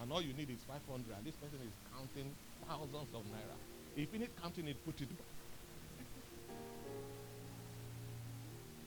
And 0.01 0.12
all 0.12 0.22
you 0.22 0.34
need 0.34 0.50
is 0.50 0.62
500. 0.67 1.06
And 1.15 1.25
this 1.25 1.36
person 1.36 1.60
is 1.62 1.74
counting 1.94 2.29
thousands 2.67 3.13
of 3.13 3.22
naira. 3.32 3.58
If 3.96 4.13
you 4.13 4.20
need 4.20 4.29
counting 4.41 4.67
it, 4.67 4.84
put 4.86 5.01
it 5.01 5.10
back. 5.10 5.25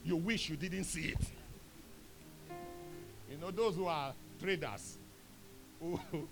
You 0.04 0.16
wish 0.16 0.48
you 0.48 0.56
didn't 0.56 0.84
see 0.84 1.12
it. 1.12 1.24
You 3.30 3.38
know, 3.38 3.50
those 3.50 3.76
who 3.76 3.86
are 3.86 4.12
traders, 4.40 4.98
who, 5.80 5.98
who 6.10 6.26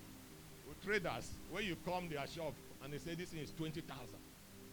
traders, 0.85 1.31
when 1.51 1.65
you 1.65 1.77
come 1.85 2.09
their 2.09 2.27
shop 2.27 2.55
and 2.83 2.93
they 2.93 2.99
say 2.99 3.15
this 3.15 3.31
thing 3.31 3.41
is 3.41 3.53
20,000, 3.53 4.07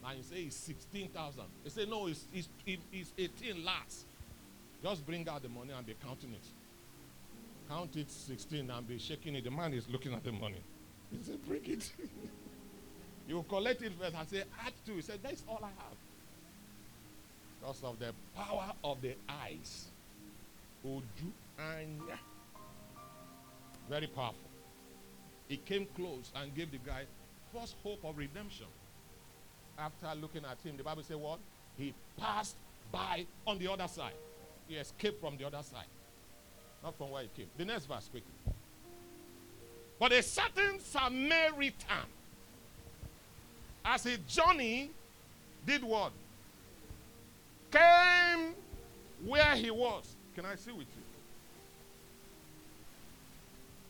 and 0.08 0.18
you 0.18 0.24
say 0.24 0.36
it's 0.44 0.56
16,000, 0.58 1.44
they 1.64 1.70
say 1.70 1.86
no, 1.86 2.08
it's, 2.08 2.26
it's, 2.34 2.50
it's 2.92 3.14
18 3.18 3.64
last. 3.66 4.06
Just 4.84 5.06
bring 5.06 5.28
out 5.28 5.42
the 5.42 5.50
money 5.50 5.72
and 5.76 5.86
be 5.86 5.96
counting 6.06 6.32
it. 6.34 6.44
Count 7.68 7.96
it 7.96 8.12
16 8.12 8.70
and 8.70 8.88
be 8.88 9.00
shaking 9.00 9.34
it. 9.34 9.44
The 9.44 9.50
man 9.50 9.74
is 9.74 9.90
looking 9.90 10.14
at 10.14 10.24
the 10.24 10.32
money. 10.32 10.62
He 11.12 11.24
said, 11.24 11.44
bring 11.48 11.66
it. 11.66 11.92
you 13.28 13.44
collect 13.50 13.82
it 13.82 13.94
first 14.00 14.16
and 14.16 14.30
say, 14.30 14.44
add 14.64 14.74
two. 14.86 14.94
He 14.96 15.02
said, 15.02 15.20
that's 15.24 15.44
all 15.48 15.60
I 15.64 15.68
have. 15.68 15.98
Because 17.60 17.84
of 17.84 17.98
the 17.98 18.14
power 18.36 18.72
of 18.84 19.02
the 19.02 19.16
eyes. 19.28 19.86
Oju. 20.86 21.02
Very 23.90 24.08
powerful. 24.08 24.50
He 25.48 25.58
came 25.58 25.88
close 25.96 26.32
and 26.36 26.54
gave 26.54 26.72
the 26.72 26.78
guy 26.78 27.06
first 27.60 27.76
hope 27.84 28.04
of 28.04 28.18
redemption. 28.18 28.68
After 29.78 30.08
looking 30.20 30.44
at 30.46 30.58
him, 30.64 30.78
the 30.78 30.84
Bible 30.84 31.04
said 31.04 31.18
what? 31.18 31.40
He 31.78 31.94
passed 32.18 32.56
by 32.92 33.26
on 33.46 33.60
the 33.60 33.72
other 33.72 33.88
side. 33.88 34.14
He 34.68 34.76
escaped 34.76 35.20
from 35.20 35.38
the 35.38 35.46
other 35.46 35.62
side. 35.64 35.88
Not 36.84 36.98
from 36.98 37.12
where 37.12 37.24
he 37.24 37.30
came. 37.36 37.48
The 37.58 37.66
next 37.66 37.86
verse, 37.86 38.08
quickly. 38.10 38.32
But 40.00 40.12
a 40.12 40.22
certain 40.24 40.80
Samaritan 40.80 42.08
as 43.84 44.04
he 44.04 44.18
journey, 44.28 44.90
did 45.66 45.84
what? 45.84 46.12
Came 47.72 48.56
where 49.26 49.56
he 49.56 49.70
was. 49.70 50.16
Can 50.36 50.46
I 50.46 50.56
see 50.56 50.72
with 50.72 50.88
you? 50.88 51.04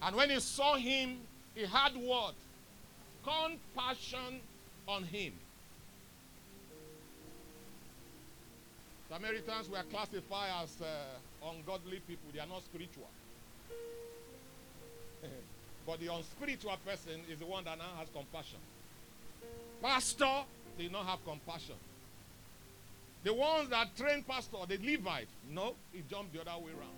And 0.01 0.15
when 0.15 0.29
he 0.29 0.39
saw 0.39 0.75
him, 0.75 1.17
he 1.55 1.65
had 1.65 1.95
what? 1.95 2.36
Compassion 3.25 4.39
on 4.88 5.03
him. 5.03 5.34
Samaritans 9.10 9.70
were 9.70 9.84
classified 9.91 10.51
as 10.63 10.82
uh, 10.82 11.50
ungodly 11.50 12.00
people. 12.08 12.29
They 12.34 12.39
are 12.39 12.48
not 12.48 12.63
spiritual. 12.63 13.10
but 15.88 16.00
the 16.00 16.13
unspiritual 16.13 16.77
person 16.86 17.22
is 17.32 17.39
the 17.39 17.46
one 17.46 17.63
that 17.65 17.77
now 17.77 17.98
has 17.98 18.08
compassion. 18.13 18.60
Pastor 19.82 20.44
did 20.77 20.91
not 20.91 21.05
have 21.05 21.24
compassion. 21.25 21.75
The 23.24 23.34
ones 23.34 23.70
that 23.70 23.96
train 23.98 24.24
pastor, 24.24 24.58
the 24.67 24.77
Levite, 24.77 25.27
no, 25.51 25.74
he 25.91 26.03
jumped 26.10 26.34
the 26.34 26.41
other 26.41 26.63
way 26.63 26.72
around. 26.72 26.91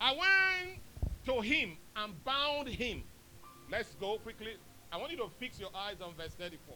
I 0.00 0.12
went 0.12 0.78
to 1.26 1.40
him 1.40 1.76
and 2.02 2.24
bound 2.24 2.68
him. 2.68 3.02
Let's 3.70 3.94
go 4.00 4.18
quickly. 4.18 4.54
I 4.92 4.96
want 4.96 5.12
you 5.12 5.18
to 5.18 5.28
fix 5.38 5.60
your 5.60 5.70
eyes 5.74 5.96
on 6.02 6.14
verse 6.14 6.32
34. 6.38 6.74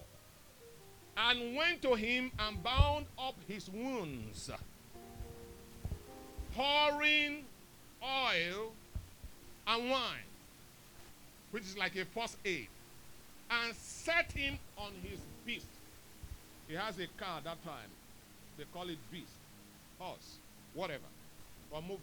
And 1.16 1.56
went 1.56 1.82
to 1.82 1.94
him 1.94 2.30
and 2.38 2.62
bound 2.62 3.06
up 3.18 3.34
his 3.46 3.70
wounds, 3.70 4.50
pouring 6.54 7.44
oil 8.02 8.72
and 9.66 9.90
wine, 9.90 10.28
which 11.52 11.62
is 11.62 11.78
like 11.78 11.94
a 11.96 12.04
first 12.04 12.36
aid, 12.44 12.68
and 13.50 13.74
set 13.76 14.32
him 14.32 14.58
on 14.76 14.92
his 15.02 15.20
beast. 15.46 15.66
He 16.68 16.74
has 16.74 16.98
a 16.98 17.06
car 17.16 17.40
that 17.44 17.62
time. 17.64 17.90
They 18.58 18.64
call 18.72 18.88
it 18.88 18.98
beast, 19.10 19.26
horse, 19.98 20.36
whatever, 20.74 21.04
for 21.70 21.80
movement. 21.80 22.00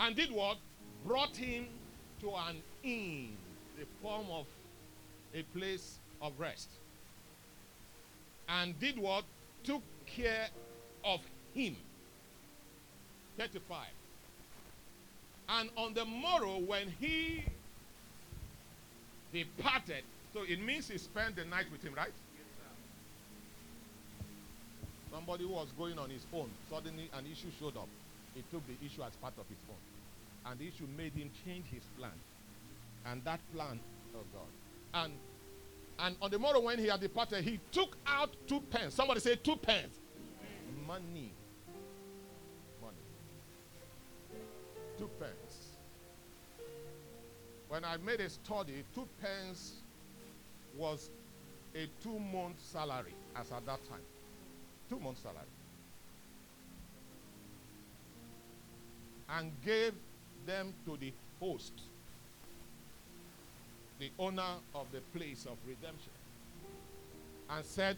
And 0.00 0.16
did 0.16 0.32
what? 0.32 0.56
Brought 1.06 1.36
him 1.36 1.66
to 2.20 2.30
an 2.30 2.56
inn, 2.82 3.36
the 3.78 3.84
form 4.02 4.26
of 4.30 4.46
a 5.34 5.42
place 5.56 5.98
of 6.22 6.32
rest. 6.38 6.70
And 8.48 8.78
did 8.80 8.98
what? 8.98 9.24
Took 9.62 9.82
care 10.06 10.48
of 11.04 11.20
him. 11.54 11.76
35. 13.38 13.86
And 15.50 15.70
on 15.76 15.92
the 15.92 16.06
morrow, 16.06 16.58
when 16.58 16.92
he 16.98 17.44
departed, 19.32 20.02
so 20.32 20.42
it 20.48 20.60
means 20.62 20.88
he 20.88 20.96
spent 20.96 21.36
the 21.36 21.44
night 21.44 21.66
with 21.70 21.82
him, 21.82 21.94
right? 21.94 22.12
Somebody 25.12 25.44
was 25.44 25.68
going 25.76 25.98
on 25.98 26.08
his 26.08 26.22
phone, 26.30 26.48
suddenly 26.70 27.10
an 27.12 27.26
issue 27.30 27.48
showed 27.58 27.76
up. 27.76 27.88
He 28.34 28.42
took 28.50 28.62
the 28.66 28.86
issue 28.86 29.02
as 29.02 29.12
part 29.16 29.34
of 29.38 29.46
his 29.48 29.58
phone. 29.66 29.89
And 30.46 30.58
the 30.58 30.66
issue 30.68 30.86
made 30.96 31.12
him 31.12 31.30
change 31.44 31.66
his 31.66 31.82
plan. 31.98 32.12
And 33.06 33.22
that 33.24 33.40
plan, 33.54 33.80
oh 34.14 34.24
God. 34.32 35.02
And 35.04 35.12
and 35.98 36.16
on 36.22 36.30
the 36.30 36.38
morrow 36.38 36.60
when 36.60 36.78
he 36.78 36.86
had 36.86 37.00
departed, 37.00 37.44
he 37.44 37.60
took 37.72 37.96
out 38.06 38.34
two 38.46 38.60
pence. 38.70 38.94
Somebody 38.94 39.20
say 39.20 39.36
two 39.36 39.56
pence. 39.56 39.98
Money. 40.86 41.32
Money. 42.80 42.96
Two 44.98 45.10
pence. 45.18 45.68
When 47.68 47.84
I 47.84 47.98
made 47.98 48.20
a 48.20 48.30
study, 48.30 48.82
two 48.94 49.06
pence 49.20 49.74
was 50.76 51.10
a 51.74 51.88
two 52.02 52.18
month 52.18 52.56
salary 52.60 53.14
as 53.36 53.52
at 53.52 53.64
that 53.66 53.80
time. 53.88 54.00
Two-month 54.88 55.18
salary. 55.18 55.38
And 59.28 59.52
gave 59.64 59.92
them 60.46 60.72
to 60.86 60.96
the 60.96 61.12
host, 61.40 61.72
the 63.98 64.10
owner 64.18 64.54
of 64.74 64.86
the 64.92 65.00
place 65.16 65.46
of 65.46 65.56
redemption, 65.66 66.12
and 67.48 67.64
said 67.64 67.96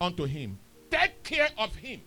unto 0.00 0.24
him, 0.24 0.58
Take 0.90 1.22
care 1.22 1.48
of 1.58 1.74
him. 1.76 2.00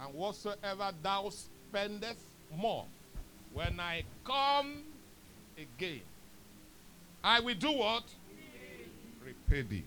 And 0.00 0.14
whatsoever 0.14 0.92
thou 1.02 1.30
spendest 1.30 2.20
more, 2.56 2.84
when 3.52 3.80
I 3.80 4.04
come 4.24 4.82
again, 5.56 6.00
I 7.22 7.40
will 7.40 7.54
do 7.54 7.72
what? 7.72 8.04
Repay 9.24 9.62
thee. 9.62 9.84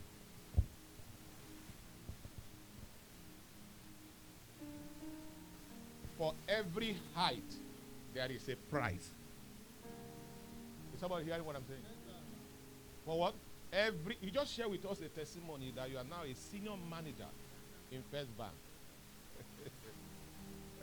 For 6.21 6.35
every 6.47 6.95
height, 7.15 7.51
there 8.13 8.31
is 8.31 8.47
a 8.47 8.55
price. 8.69 9.09
Is 10.93 10.99
somebody 10.99 11.25
hearing 11.25 11.43
what 11.43 11.55
I'm 11.55 11.65
saying? 11.67 11.81
For 13.07 13.17
what? 13.17 13.33
Every 13.73 14.17
you 14.21 14.29
just 14.29 14.53
share 14.53 14.69
with 14.69 14.85
us 14.85 14.99
a 15.01 15.07
testimony 15.07 15.73
that 15.75 15.89
you 15.89 15.97
are 15.97 16.03
now 16.03 16.21
a 16.23 16.35
senior 16.35 16.77
manager 16.91 17.25
in 17.91 18.03
First 18.11 18.37
Bank. 18.37 18.51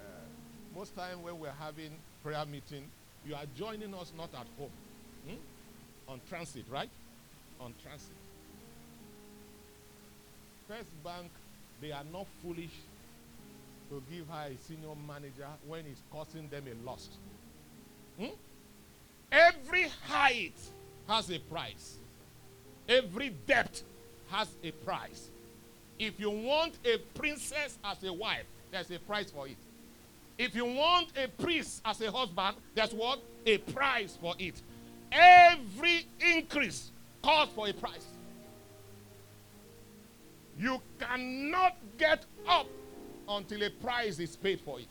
uh, 0.01 0.03
most 0.75 0.97
time 0.97 1.23
when 1.23 1.39
we're 1.39 1.53
having 1.53 1.93
prayer 2.25 2.45
meeting, 2.45 2.91
you 3.25 3.37
are 3.37 3.47
joining 3.57 3.95
us 3.95 4.13
not 4.17 4.31
at 4.35 4.47
home, 4.59 4.73
hmm? 5.25 5.37
on 6.09 6.21
transit, 6.29 6.65
right? 6.69 6.91
On 7.61 7.73
transit. 7.81 8.11
First 10.67 11.05
Bank, 11.05 11.31
they 11.81 11.93
are 11.93 12.05
not 12.13 12.27
foolish 12.43 12.75
to 13.91 14.03
give 14.11 14.29
her 14.29 14.49
a 14.51 14.57
senior 14.67 14.95
manager 15.07 15.47
when 15.67 15.85
it's 15.87 16.03
costing 16.11 16.49
them 16.49 16.65
a 16.67 16.87
loss. 16.87 17.09
Hmm? 18.19 18.27
Every 19.31 19.89
height 20.07 20.59
has 21.07 21.31
a 21.31 21.39
price. 21.39 21.99
Every 22.89 23.31
depth 23.47 23.83
has 24.31 24.49
a 24.63 24.71
price. 24.71 25.31
If 25.99 26.21
you 26.21 26.31
want 26.31 26.75
a 26.85 26.99
princess 27.19 27.79
as 27.85 28.03
a 28.05 28.13
wife, 28.13 28.45
there's 28.71 28.91
a 28.91 28.99
price 28.99 29.31
for 29.31 29.49
it. 29.49 29.57
If 30.39 30.55
you 30.55 30.65
want 30.65 31.09
a 31.17 31.27
priest 31.43 31.83
as 31.85 32.01
a 32.01 32.11
husband, 32.11 32.57
there's 32.75 32.95
what? 32.95 33.21
A 33.45 33.59
price 33.59 34.17
for 34.21 34.35
it. 34.39 34.55
Every 35.11 36.07
increase 36.21 36.93
calls 37.23 37.49
for 37.55 37.69
a 37.69 37.73
price. 37.73 38.07
You 40.59 40.81
cannot 41.01 41.77
get 41.99 42.25
up 42.49 42.67
until 43.29 43.63
a 43.63 43.71
price 43.71 44.19
is 44.19 44.37
paid 44.37 44.61
for 44.61 44.81
it. 44.81 44.87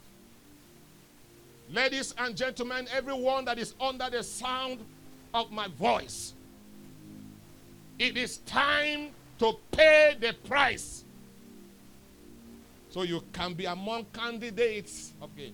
Ladies 1.70 2.14
and 2.18 2.36
gentlemen, 2.36 2.88
everyone 2.94 3.46
that 3.46 3.58
is 3.58 3.74
under 3.82 4.10
the 4.10 4.24
sound 4.24 4.80
of 5.34 5.52
my 5.52 5.68
voice, 5.68 6.34
it 8.00 8.16
is 8.16 8.38
time 8.40 9.10
to 9.40 9.54
pay 9.72 10.16
the 10.20 10.34
price 10.48 11.04
so 12.90 13.02
you 13.04 13.22
can 13.34 13.54
be 13.54 13.66
among 13.66 14.06
candidates. 14.14 15.14
Okay. 15.22 15.52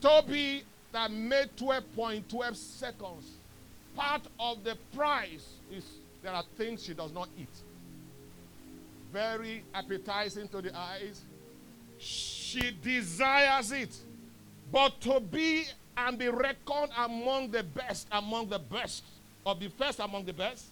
Tobi 0.00 0.62
that 0.92 1.10
made 1.10 1.50
12.12 1.56 2.56
seconds. 2.56 3.30
Part 3.94 4.22
of 4.38 4.64
the 4.64 4.76
price 4.94 5.46
is 5.70 5.84
there 6.22 6.32
are 6.32 6.44
things 6.56 6.84
she 6.84 6.94
does 6.94 7.12
not 7.12 7.28
eat 7.38 7.48
very 9.12 9.64
appetizing 9.74 10.48
to 10.48 10.62
the 10.62 10.76
eyes. 10.76 11.22
She 11.98 12.76
desires 12.82 13.72
it. 13.72 13.96
But 14.72 15.00
to 15.02 15.20
be 15.20 15.64
and 15.96 16.18
be 16.18 16.28
reckoned 16.28 16.92
among 16.96 17.50
the 17.50 17.62
best, 17.62 18.06
among 18.12 18.48
the 18.48 18.58
best, 18.58 19.04
or 19.44 19.54
be 19.54 19.68
first 19.68 19.98
among 19.98 20.24
the 20.24 20.32
best, 20.32 20.66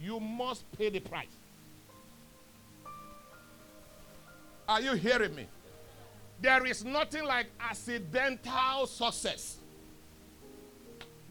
you 0.00 0.20
must 0.20 0.70
pay 0.76 0.90
the 0.90 1.00
price. 1.00 1.26
Are 4.68 4.80
you 4.80 4.94
hearing 4.94 5.34
me? 5.34 5.46
There 6.40 6.66
is 6.66 6.84
nothing 6.84 7.24
like 7.24 7.46
accidental 7.60 8.86
success. 8.86 9.56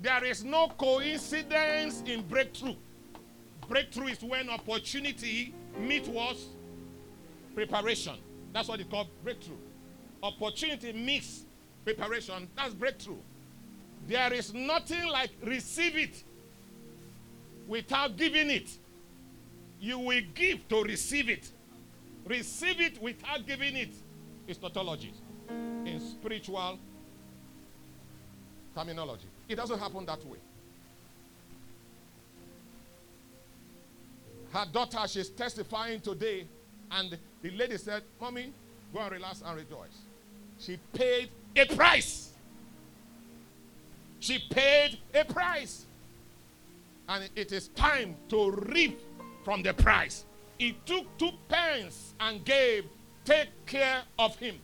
There 0.02 0.24
is 0.24 0.44
no 0.44 0.70
coincidence 0.70 2.02
in 2.06 2.22
breakthrough. 2.22 2.76
Breakthrough 3.68 4.08
is 4.08 4.22
when 4.22 4.50
opportunity 4.50 5.54
meet 5.80 6.08
was 6.08 6.48
preparation. 7.54 8.16
That's 8.54 8.68
what 8.68 8.78
they 8.80 8.86
call 8.86 9.08
breakthrough. 9.24 9.58
Opportunity 10.22 10.94
meets 10.94 11.46
preparation. 11.84 12.48
That's 12.56 12.74
breakthrough. 12.74 13.18
There 14.08 14.34
is 14.34 14.54
nothing 14.54 15.08
like 15.08 15.32
receive 15.44 15.98
it 15.98 16.24
without 17.68 18.18
giving 18.18 18.50
it. 18.50 18.70
You 19.80 20.00
will 20.00 20.22
give 20.34 20.68
to 20.70 20.84
receive 20.84 21.30
it. 21.30 21.50
Receive 22.26 22.82
it 22.82 23.02
without 23.02 23.46
giving 23.46 23.76
it 23.76 23.94
is 24.48 24.58
tautology 24.58 25.14
in 25.50 26.00
spiritual 26.00 26.80
terminology. 28.76 29.28
It 29.48 29.56
doesn't 29.56 29.80
happen 29.80 30.06
that 30.06 30.26
way. 30.26 30.38
Her 34.56 34.66
daughter, 34.72 35.06
she's 35.06 35.28
testifying 35.28 36.00
today, 36.00 36.48
and 36.90 37.18
the 37.42 37.52
lady 37.52 37.78
said, 37.78 38.04
Mommy, 38.22 38.54
go 38.94 39.02
and 39.02 39.12
relax 39.12 39.44
and 39.46 39.58
rejoice. 39.58 39.98
She 40.60 40.80
paid 40.94 41.30
a 41.58 41.66
price. 41.66 42.30
She 44.22 44.40
paid 44.50 44.98
a 45.14 45.26
price. 45.26 45.84
And 47.10 47.30
it 47.36 47.52
is 47.52 47.68
time 47.68 48.16
to 48.30 48.52
reap 48.52 48.98
from 49.44 49.62
the 49.62 49.74
price. 49.74 50.24
He 50.58 50.78
took 50.86 51.06
two 51.18 51.32
pence 51.50 52.14
and 52.22 52.46
gave, 52.46 52.86
take 53.26 53.50
care 53.66 54.04
of 54.18 54.38
him. 54.38 54.56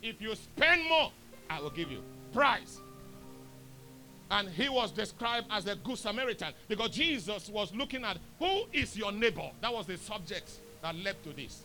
If 0.00 0.22
you 0.22 0.32
spend 0.36 0.88
more, 0.88 1.10
I 1.50 1.60
will 1.60 1.70
give 1.70 1.90
you. 1.90 2.04
Price. 2.32 2.78
And 4.30 4.48
he 4.50 4.68
was 4.68 4.90
described 4.90 5.46
as 5.50 5.66
a 5.66 5.74
good 5.76 5.96
Samaritan 5.96 6.52
because 6.68 6.90
Jesus 6.90 7.48
was 7.48 7.74
looking 7.74 8.04
at 8.04 8.18
who 8.38 8.64
is 8.72 8.96
your 8.96 9.10
neighbor. 9.10 9.50
That 9.62 9.72
was 9.72 9.86
the 9.86 9.96
subject 9.96 10.50
that 10.82 10.94
led 10.96 11.22
to 11.24 11.32
this. 11.32 11.62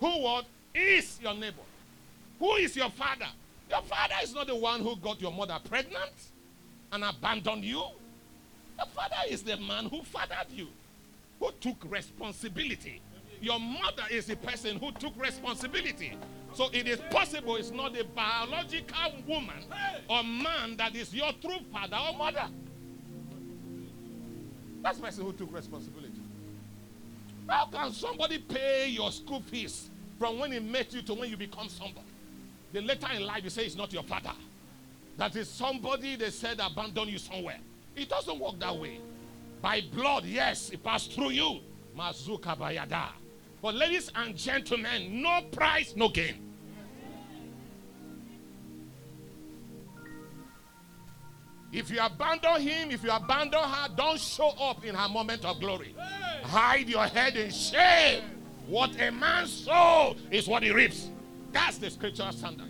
Who 0.00 0.22
what 0.22 0.44
is 0.74 1.18
your 1.22 1.34
neighbor? 1.34 1.62
Who 2.38 2.54
is 2.56 2.76
your 2.76 2.90
father? 2.90 3.28
Your 3.70 3.82
father 3.82 4.14
is 4.22 4.34
not 4.34 4.48
the 4.48 4.56
one 4.56 4.80
who 4.80 4.96
got 4.96 5.20
your 5.20 5.32
mother 5.32 5.58
pregnant 5.64 6.12
and 6.92 7.04
abandoned 7.04 7.64
you. 7.64 7.82
Your 8.76 8.86
father 8.94 9.16
is 9.28 9.42
the 9.42 9.56
man 9.56 9.86
who 9.86 10.02
fathered 10.02 10.50
you, 10.50 10.66
who 11.38 11.50
took 11.60 11.76
responsibility. 11.88 13.00
Your 13.40 13.58
mother 13.58 14.04
is 14.10 14.26
the 14.26 14.36
person 14.36 14.78
who 14.78 14.92
took 14.92 15.12
responsibility. 15.20 16.16
So 16.54 16.68
it 16.72 16.86
is 16.86 17.00
possible 17.10 17.56
it's 17.56 17.70
not 17.70 17.96
a 17.98 18.04
biological 18.04 19.12
woman 19.26 19.64
or 20.08 20.22
man 20.22 20.76
that 20.76 20.94
is 20.94 21.14
your 21.14 21.32
true 21.40 21.58
father 21.72 21.96
or 21.96 22.16
mother. 22.16 22.48
That's 24.82 24.98
the 24.98 25.04
person 25.04 25.24
who 25.24 25.32
took 25.32 25.52
responsibility. 25.54 26.12
How 27.48 27.66
can 27.66 27.92
somebody 27.92 28.38
pay 28.38 28.88
your 28.88 29.10
school 29.12 29.40
fees 29.40 29.90
from 30.18 30.38
when 30.38 30.52
he 30.52 30.58
met 30.60 30.92
you 30.92 31.02
to 31.02 31.14
when 31.14 31.30
you 31.30 31.36
become 31.36 31.68
somebody? 31.68 32.06
Then 32.72 32.86
later 32.86 33.08
in 33.14 33.24
life 33.24 33.44
you 33.44 33.50
say 33.50 33.64
it's 33.64 33.76
not 33.76 33.92
your 33.92 34.02
father. 34.02 34.32
That 35.16 35.34
is 35.36 35.48
somebody 35.48 36.16
they 36.16 36.30
said 36.30 36.60
abandoned 36.60 37.10
you 37.10 37.18
somewhere. 37.18 37.58
It 37.96 38.08
doesn't 38.08 38.38
work 38.38 38.58
that 38.60 38.76
way. 38.76 38.98
By 39.60 39.82
blood, 39.92 40.24
yes, 40.24 40.70
it 40.70 40.82
passed 40.82 41.12
through 41.12 41.30
you. 41.30 41.60
Mazuka 41.96 42.56
bayada. 42.56 43.08
But 43.62 43.76
ladies 43.76 44.10
and 44.16 44.36
gentlemen, 44.36 45.22
no 45.22 45.42
price, 45.52 45.94
no 45.94 46.08
gain. 46.08 46.34
If 51.72 51.90
you 51.90 52.00
abandon 52.00 52.60
him, 52.60 52.90
if 52.90 53.04
you 53.04 53.10
abandon 53.10 53.62
her, 53.62 53.88
don't 53.96 54.20
show 54.20 54.50
up 54.60 54.84
in 54.84 54.96
her 54.96 55.08
moment 55.08 55.44
of 55.44 55.60
glory. 55.60 55.94
Hide 56.42 56.88
your 56.88 57.04
head 57.04 57.36
in 57.36 57.50
shame. 57.52 58.24
What 58.66 59.00
a 59.00 59.10
man 59.12 59.46
sows 59.46 60.16
is 60.30 60.48
what 60.48 60.64
he 60.64 60.72
reaps. 60.72 61.08
That's 61.52 61.78
the 61.78 61.88
scriptural 61.88 62.32
standard. 62.32 62.66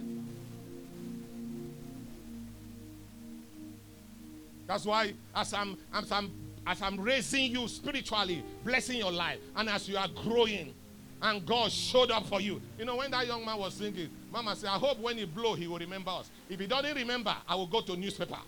That's 4.67 4.85
why, 4.85 5.15
as 5.35 5.53
I'm, 5.53 5.77
as 5.93 6.13
I'm, 6.13 6.31
as 6.67 6.81
I'm 6.81 7.01
raising 7.01 7.51
you 7.51 7.67
spiritually, 7.67 8.45
blessing 8.63 8.99
your 8.99 9.11
life, 9.13 9.39
and 9.57 9.69
as 9.69 9.89
you 9.89 9.97
are 9.97 10.09
growing, 10.09 10.75
and 11.23 11.47
God 11.47 11.71
showed 11.71 12.11
up 12.11 12.27
for 12.27 12.41
you. 12.41 12.61
You 12.79 12.85
know, 12.85 12.97
when 12.97 13.13
that 13.13 13.27
young 13.27 13.45
man 13.45 13.57
was 13.59 13.75
singing, 13.75 14.11
Mama 14.33 14.57
said, 14.57 14.71
I 14.71 14.79
hope 14.79 14.99
when 14.99 15.17
he 15.17 15.25
blow, 15.25 15.55
he 15.55 15.69
will 15.69 15.79
remember 15.79 16.11
us. 16.11 16.31
If 16.49 16.59
he 16.59 16.67
doesn't 16.67 16.97
remember, 16.97 17.35
I 17.49 17.55
will 17.55 17.69
go 17.69 17.81
to 17.81 17.97
newspaper. 17.97 18.39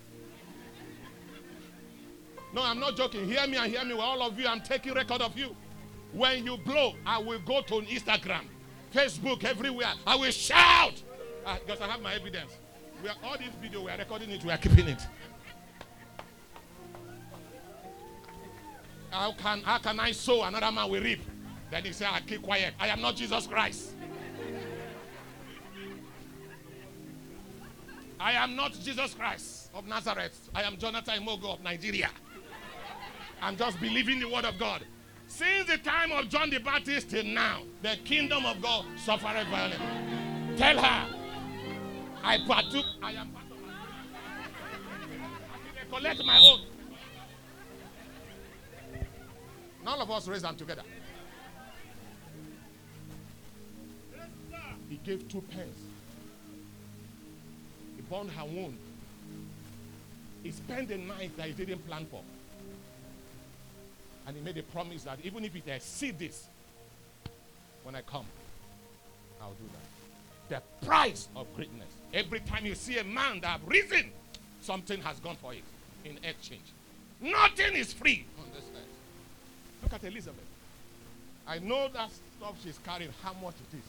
No, 2.53 2.63
I'm 2.63 2.81
not 2.81 2.97
joking. 2.97 3.27
Hear 3.27 3.47
me 3.47 3.57
and 3.57 3.71
hear 3.73 3.85
me. 3.85 3.93
All 3.93 4.23
of 4.23 4.39
you, 4.39 4.47
I'm 4.47 4.61
taking 4.61 4.93
record 4.93 5.23
of 5.23 5.39
you. 5.39 5.55
When 6.13 6.45
you 6.45 6.57
blow, 6.57 6.95
I 7.07 7.19
will 7.19 7.41
go 7.41 7.63
to 7.63 7.75
Instagram, 7.75 8.45
Facebook, 8.93 9.45
everywhere. 9.45 9.93
I 10.07 10.17
will 10.17 10.31
shout. 10.31 11.03
Uh, 11.47 11.57
because 11.65 11.81
I 11.81 11.87
have 11.87 12.01
my 12.01 12.15
evidence. 12.15 12.57
We 13.03 13.09
are 13.09 13.17
all 13.25 13.37
this 13.37 13.49
video, 13.61 13.85
we 13.85 13.91
are 13.91 13.99
recording 13.99 14.31
it, 14.31 14.45
we 14.45 14.51
are 14.51 14.57
keeping 14.57 14.89
it. 14.89 15.03
How 19.11 19.33
can 19.33 19.61
how 19.61 19.79
can 19.79 20.01
I 20.01 20.13
sow 20.13 20.43
another 20.43 20.73
man 20.73 20.91
will 20.91 21.03
reap? 21.03 21.21
Then 21.71 21.85
he 21.85 21.93
said, 21.93 22.09
I 22.13 22.21
keep 22.21 22.43
quiet. 22.43 22.75
I 22.79 22.89
am 22.89 23.01
not 23.01 23.17
Jesus 23.17 23.47
Christ. 23.47 23.95
I 28.21 28.33
am 28.33 28.57
not 28.57 28.73
Jesus 28.73 29.15
Christ 29.15 29.71
of 29.75 29.87
Nazareth. 29.87 30.49
I 30.55 30.63
am 30.63 30.77
Jonathan 30.79 31.25
Mogo 31.27 31.55
of 31.55 31.63
Nigeria. 31.63 32.11
I'm 33.43 33.57
just 33.57 33.79
believing 33.81 34.21
the 34.21 34.29
word 34.29 34.45
of 34.45 34.59
God. 34.59 34.83
Since 35.27 35.69
the 35.69 35.79
time 35.79 36.13
of 36.13 36.29
John 36.29 36.49
the 36.49 36.59
Baptist 36.59 37.11
till 37.11 37.25
now, 37.25 37.63
the 37.83 37.97
kingdom 38.05 38.47
of 38.47 38.63
God 38.63 38.87
suffered 38.97 39.47
violence. 39.49 39.83
Tell 40.57 40.79
her, 40.79 41.15
I 42.23 42.39
partook, 42.47 42.87
I 43.03 43.13
am 43.13 43.31
part 43.31 43.45
of 43.51 43.59
I 45.81 45.97
collect 45.97 46.25
my 46.25 46.39
own. 46.39 46.61
None 49.85 50.01
of 50.01 50.11
us 50.11 50.29
raise 50.29 50.43
them 50.43 50.57
together. 50.57 50.83
Gave 55.05 55.29
two 55.29 55.43
pence. 55.43 55.79
He 57.97 58.03
bound 58.03 58.31
her 58.31 58.45
wound. 58.45 58.79
He 60.43 60.51
spent 60.51 60.89
the 60.89 60.99
night 60.99 61.37
that 61.37 61.47
he 61.47 61.53
didn't 61.53 61.87
plan 61.87 62.07
for. 62.11 62.23
And 64.27 64.37
he 64.37 64.43
made 64.43 64.57
a 64.57 64.63
promise 64.63 65.05
that 65.05 65.19
even 65.23 65.45
if 65.45 65.55
it 65.55 65.69
exceeds 65.69 66.19
this, 66.19 66.49
when 67.83 67.95
I 67.95 68.01
come, 68.01 68.25
I'll 69.41 69.51
do 69.51 69.65
that. 69.73 70.63
The 70.81 70.87
price 70.87 71.29
of 71.37 71.47
greatness. 71.55 71.89
Every 72.13 72.41
time 72.41 72.65
you 72.65 72.75
see 72.75 72.99
a 72.99 73.05
man 73.05 73.41
that 73.41 73.49
have 73.49 73.67
risen, 73.67 74.11
something 74.61 75.01
has 75.03 75.19
gone 75.21 75.37
for 75.37 75.53
it 75.53 75.63
in 76.05 76.19
exchange. 76.23 76.63
Nothing 77.21 77.75
is 77.75 77.93
free 77.93 78.25
on 78.39 78.45
this 78.55 78.65
earth. 78.75 78.83
Look 79.83 79.93
at 79.93 80.05
Elizabeth. 80.05 80.45
I 81.47 81.59
know 81.59 81.89
that 81.89 82.11
stuff 82.39 82.55
she's 82.63 82.79
carrying, 82.85 83.11
how 83.23 83.35
much 83.35 83.55
it 83.73 83.77
is. 83.77 83.85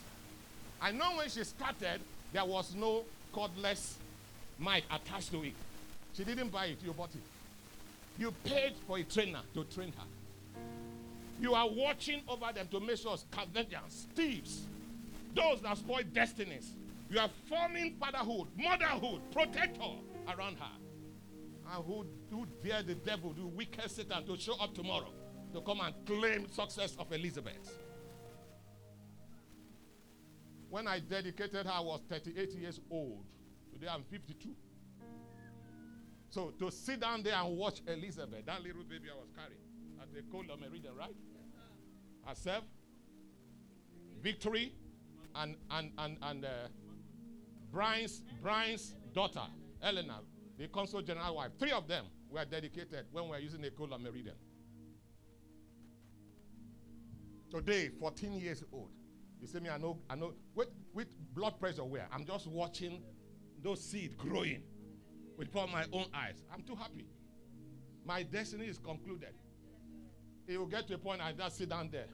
I 0.82 0.92
know 0.92 1.18
when 1.18 1.30
she 1.30 1.44
started, 1.44 2.02
there 2.34 2.46
was 2.46 2.76
no 2.76 3.04
cordless 3.34 3.96
mic 4.60 4.84
attached 4.92 5.32
to 5.32 5.44
it. 5.44 5.54
She 6.14 6.24
didn't 6.24 6.50
buy 6.50 6.68
it, 6.68 6.78
you 6.84 6.94
bought 6.94 7.10
it. 7.14 7.22
You 8.18 8.32
paid 8.44 8.74
for 8.88 8.98
a 8.98 9.04
trainer 9.04 9.42
to 9.54 9.64
train 9.66 9.92
her. 9.98 10.06
You 11.40 11.54
are 11.54 11.68
watching 11.70 12.22
over 12.28 12.52
them 12.54 12.68
to 12.72 12.80
make 12.80 12.98
sure 12.98 13.18
scavengers, 13.18 14.08
thieves, 14.16 14.62
those 15.36 15.62
that 15.62 15.78
spoil 15.78 16.04
destinies. 16.14 16.72
You 17.10 17.20
are 17.20 17.30
forming 17.50 17.96
fatherhood, 18.00 18.48
motherhood, 18.58 19.22
protector 19.32 19.82
around 20.30 20.58
her. 20.58 20.72
And 21.74 21.84
who 21.86 22.06
do 22.30 22.48
dare 22.64 22.84
the 22.84 22.96
devil, 22.96 23.34
the 23.34 23.46
wicked 23.46 23.92
Satan, 23.92 24.26
to 24.28 24.38
show 24.38 24.56
up 24.60 24.74
tomorrow 24.74 25.10
to 25.54 25.62
come 25.62 25.82
and 25.82 25.94
claim 26.06 26.50
success 26.52 26.96
of 26.98 27.12
Elizabeth? 27.12 27.80
When 30.76 30.90
I 30.90 31.00
dedicated 31.00 31.66
her, 31.66 31.72
I 31.72 31.80
was 31.80 32.02
38 32.10 32.52
years 32.52 32.82
old. 32.92 33.24
Today 33.72 33.88
I'm 33.90 34.04
52. 34.04 34.50
So 36.30 36.50
to 36.60 36.70
sit 36.70 37.00
down 37.00 37.24
there 37.24 37.36
and 37.36 37.56
watch 37.56 37.82
Elizabeth, 37.88 38.46
that 38.46 38.62
little 38.62 38.84
baby 38.84 39.08
I 39.10 39.16
was 39.16 39.30
carrying, 39.34 39.62
at 40.02 40.14
the 40.14 40.30
cold 40.30 40.50
of 40.50 40.60
Meridian, 40.60 40.94
right? 40.98 41.16
Herself, 42.26 42.66
Victory, 44.22 44.74
and 45.36 45.56
and 45.72 45.92
and 45.98 46.18
and 46.22 46.44
uh, 46.44 46.50
Brian's 47.72 48.22
Brian's 48.42 48.96
daughter, 49.14 49.48
Eleanor, 49.82 50.24
the 50.58 50.68
consul 50.68 51.02
general 51.02 51.38
wife. 51.38 51.52
Three 51.58 51.72
of 51.72 51.88
them 51.88 52.04
were 52.30 52.44
dedicated 52.44 53.06
when 53.14 53.24
we 53.24 53.30
were 53.30 53.40
using 53.40 53.62
the 53.62 53.72
cold 53.72 53.94
of 53.94 54.02
Meridian. 54.02 54.36
Today, 57.50 57.92
14 57.98 58.34
years 58.34 58.62
old. 58.74 58.90
You 59.46 59.52
see 59.52 59.60
me, 59.60 59.70
I 59.70 59.78
know, 59.78 60.00
I 60.10 60.16
know. 60.16 60.34
With, 60.56 60.70
with 60.92 61.06
blood 61.36 61.60
pressure 61.60 61.84
where? 61.84 62.08
I'm 62.12 62.26
just 62.26 62.48
watching 62.48 63.04
those 63.62 63.80
seeds 63.80 64.16
growing 64.16 64.64
with 65.38 65.54
my 65.54 65.86
own 65.94 66.06
eyes. 66.16 66.42
I'm 66.52 66.64
too 66.64 66.74
happy. 66.74 67.06
My 68.04 68.24
destiny 68.24 68.66
is 68.66 68.80
concluded. 68.80 69.36
It 70.48 70.58
will 70.58 70.66
get 70.66 70.88
to 70.88 70.96
a 70.96 70.98
point 70.98 71.22
I 71.22 71.32
just 71.32 71.58
sit 71.58 71.70
down 71.70 71.90
there. 71.92 72.08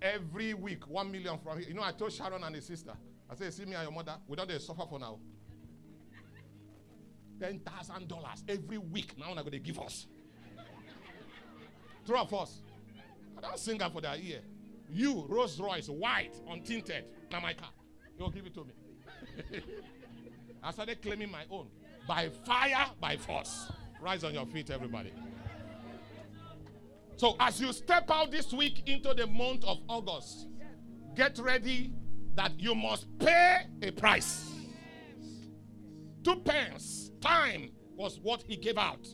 Every 0.00 0.54
week, 0.54 0.88
one 0.88 1.12
million 1.12 1.38
from 1.38 1.60
here. 1.60 1.68
You 1.68 1.74
know, 1.74 1.84
I 1.84 1.92
told 1.92 2.12
Sharon 2.12 2.42
and 2.42 2.56
his 2.56 2.66
sister, 2.66 2.94
I 3.30 3.36
said, 3.36 3.54
see 3.54 3.64
me 3.64 3.74
and 3.74 3.84
your 3.84 3.92
mother, 3.92 4.16
we 4.26 4.34
don't 4.34 4.50
suffer 4.60 4.82
for 4.90 4.98
now. 4.98 5.20
Ten 7.38 7.60
thousand 7.60 8.08
dollars 8.08 8.42
every 8.48 8.78
week. 8.78 9.16
Now 9.16 9.26
they're 9.34 9.44
going 9.44 9.52
to 9.52 9.58
give 9.60 9.78
us. 9.78 10.08
Two 12.04 12.16
of 12.16 12.34
us. 12.34 12.60
I 13.38 13.40
don't 13.40 13.58
sing 13.58 13.78
that 13.78 13.92
for 13.92 14.00
their 14.00 14.16
ear. 14.16 14.40
You, 14.92 15.24
Rolls 15.28 15.58
Royce, 15.58 15.88
white, 15.88 16.34
untinted. 16.50 17.04
Now 17.30 17.40
my 17.40 17.54
car. 17.54 17.70
You'll 18.18 18.30
give 18.30 18.46
it 18.46 18.54
to 18.54 18.64
me. 18.64 18.72
I 20.62 20.70
started 20.70 21.00
claiming 21.00 21.30
my 21.30 21.44
own. 21.50 21.68
by 22.06 22.28
fire, 22.44 22.86
by 23.00 23.16
force. 23.16 23.70
Rise 24.00 24.22
on 24.22 24.34
your 24.34 24.46
feet, 24.46 24.70
everybody. 24.70 25.12
So, 27.16 27.36
as 27.40 27.60
you 27.60 27.72
step 27.72 28.10
out 28.10 28.30
this 28.30 28.52
week 28.52 28.82
into 28.86 29.14
the 29.14 29.26
month 29.26 29.64
of 29.64 29.78
August, 29.88 30.48
get 31.14 31.38
ready 31.38 31.92
that 32.34 32.58
you 32.58 32.74
must 32.74 33.06
pay 33.18 33.58
a 33.80 33.90
price. 33.92 34.50
Two 36.22 36.36
pence, 36.36 37.12
time 37.20 37.70
was 37.96 38.18
what 38.20 38.42
he 38.42 38.56
gave 38.56 38.76
out. 38.76 39.06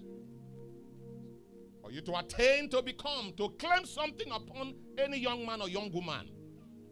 For 1.88 1.94
you 1.94 2.02
to 2.02 2.18
attain 2.18 2.68
to 2.68 2.82
become, 2.82 3.32
to 3.38 3.48
claim 3.58 3.86
something 3.86 4.30
upon 4.30 4.74
any 4.98 5.16
young 5.16 5.46
man 5.46 5.62
or 5.62 5.70
young 5.70 5.90
woman, 5.90 6.28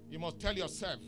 you 0.09 0.19
must 0.19 0.41
tell 0.41 0.55
yourself, 0.55 1.01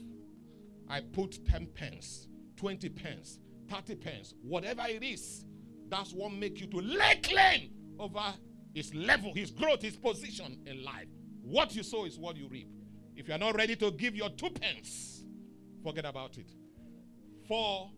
I 0.91 1.01
put 1.01 1.43
10 1.47 1.69
pence, 1.69 2.29
20 2.59 2.91
pence, 2.91 3.39
30 3.71 3.95
pence, 3.95 4.35
whatever 4.43 4.83
it 4.87 5.03
is, 5.03 5.47
that's 5.89 6.13
what 6.13 6.35
make 6.35 6.61
you 6.61 6.67
to 6.67 6.77
lay 6.77 7.17
claim 7.23 7.71
over 7.99 8.35
his 8.75 8.95
level, 8.95 9.33
his 9.33 9.53
growth, 9.53 9.81
his 9.81 9.97
position 9.97 10.59
in 10.67 10.85
life. 10.85 11.09
What 11.41 11.75
you 11.75 11.83
sow 11.83 12.05
is 12.05 12.19
what 12.19 12.37
you 12.37 12.47
reap. 12.47 12.69
If 13.17 13.27
you 13.27 13.33
are 13.33 13.39
not 13.39 13.57
ready 13.57 13.75
to 13.77 13.91
give 13.93 14.15
your 14.15 14.29
two 14.29 14.51
pence, 14.51 15.25
forget 15.83 16.05
about 16.05 16.37
it. 16.37 16.53
For 17.47 17.91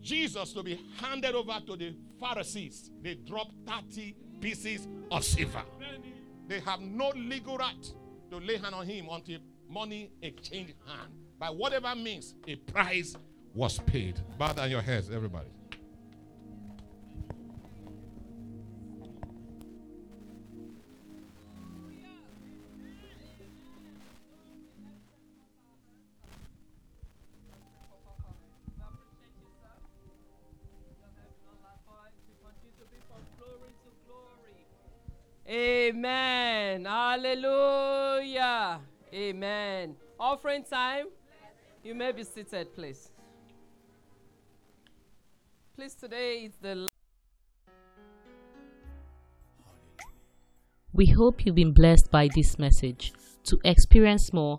Jesus 0.00 0.52
to 0.54 0.64
be 0.64 0.84
handed 1.00 1.36
over 1.36 1.60
to 1.64 1.76
the 1.76 1.94
Pharisees, 2.18 2.90
they 3.02 3.14
dropped 3.14 3.54
30 3.68 4.16
pieces 4.40 4.88
of 5.10 5.24
silver. 5.24 5.62
They 6.46 6.60
have 6.60 6.80
no 6.80 7.10
legal 7.14 7.58
right 7.58 7.92
to 8.30 8.38
lay 8.38 8.56
hand 8.56 8.74
on 8.74 8.86
him 8.86 9.08
until 9.10 9.38
money 9.68 10.10
exchanged 10.22 10.74
hand. 10.86 11.12
By 11.38 11.50
whatever 11.50 11.94
means, 11.94 12.34
a 12.46 12.56
price 12.56 13.16
was 13.54 13.78
paid. 13.80 14.20
Bow 14.38 14.52
down 14.52 14.70
your 14.70 14.82
heads, 14.82 15.10
everybody. 15.10 15.48
Amen. 35.48 36.84
Hallelujah. 36.84 38.80
Amen. 39.14 39.96
Offering 40.20 40.64
time. 40.64 41.06
You 41.82 41.94
may 41.94 42.12
be 42.12 42.22
seated, 42.22 42.74
please. 42.74 43.10
Please, 45.74 45.94
today 45.94 46.44
is 46.44 46.52
the 46.60 46.88
We 50.92 51.06
hope 51.06 51.46
you've 51.46 51.54
been 51.54 51.72
blessed 51.72 52.10
by 52.10 52.28
this 52.34 52.58
message. 52.58 53.12
To 53.44 53.58
experience 53.64 54.32
more, 54.32 54.58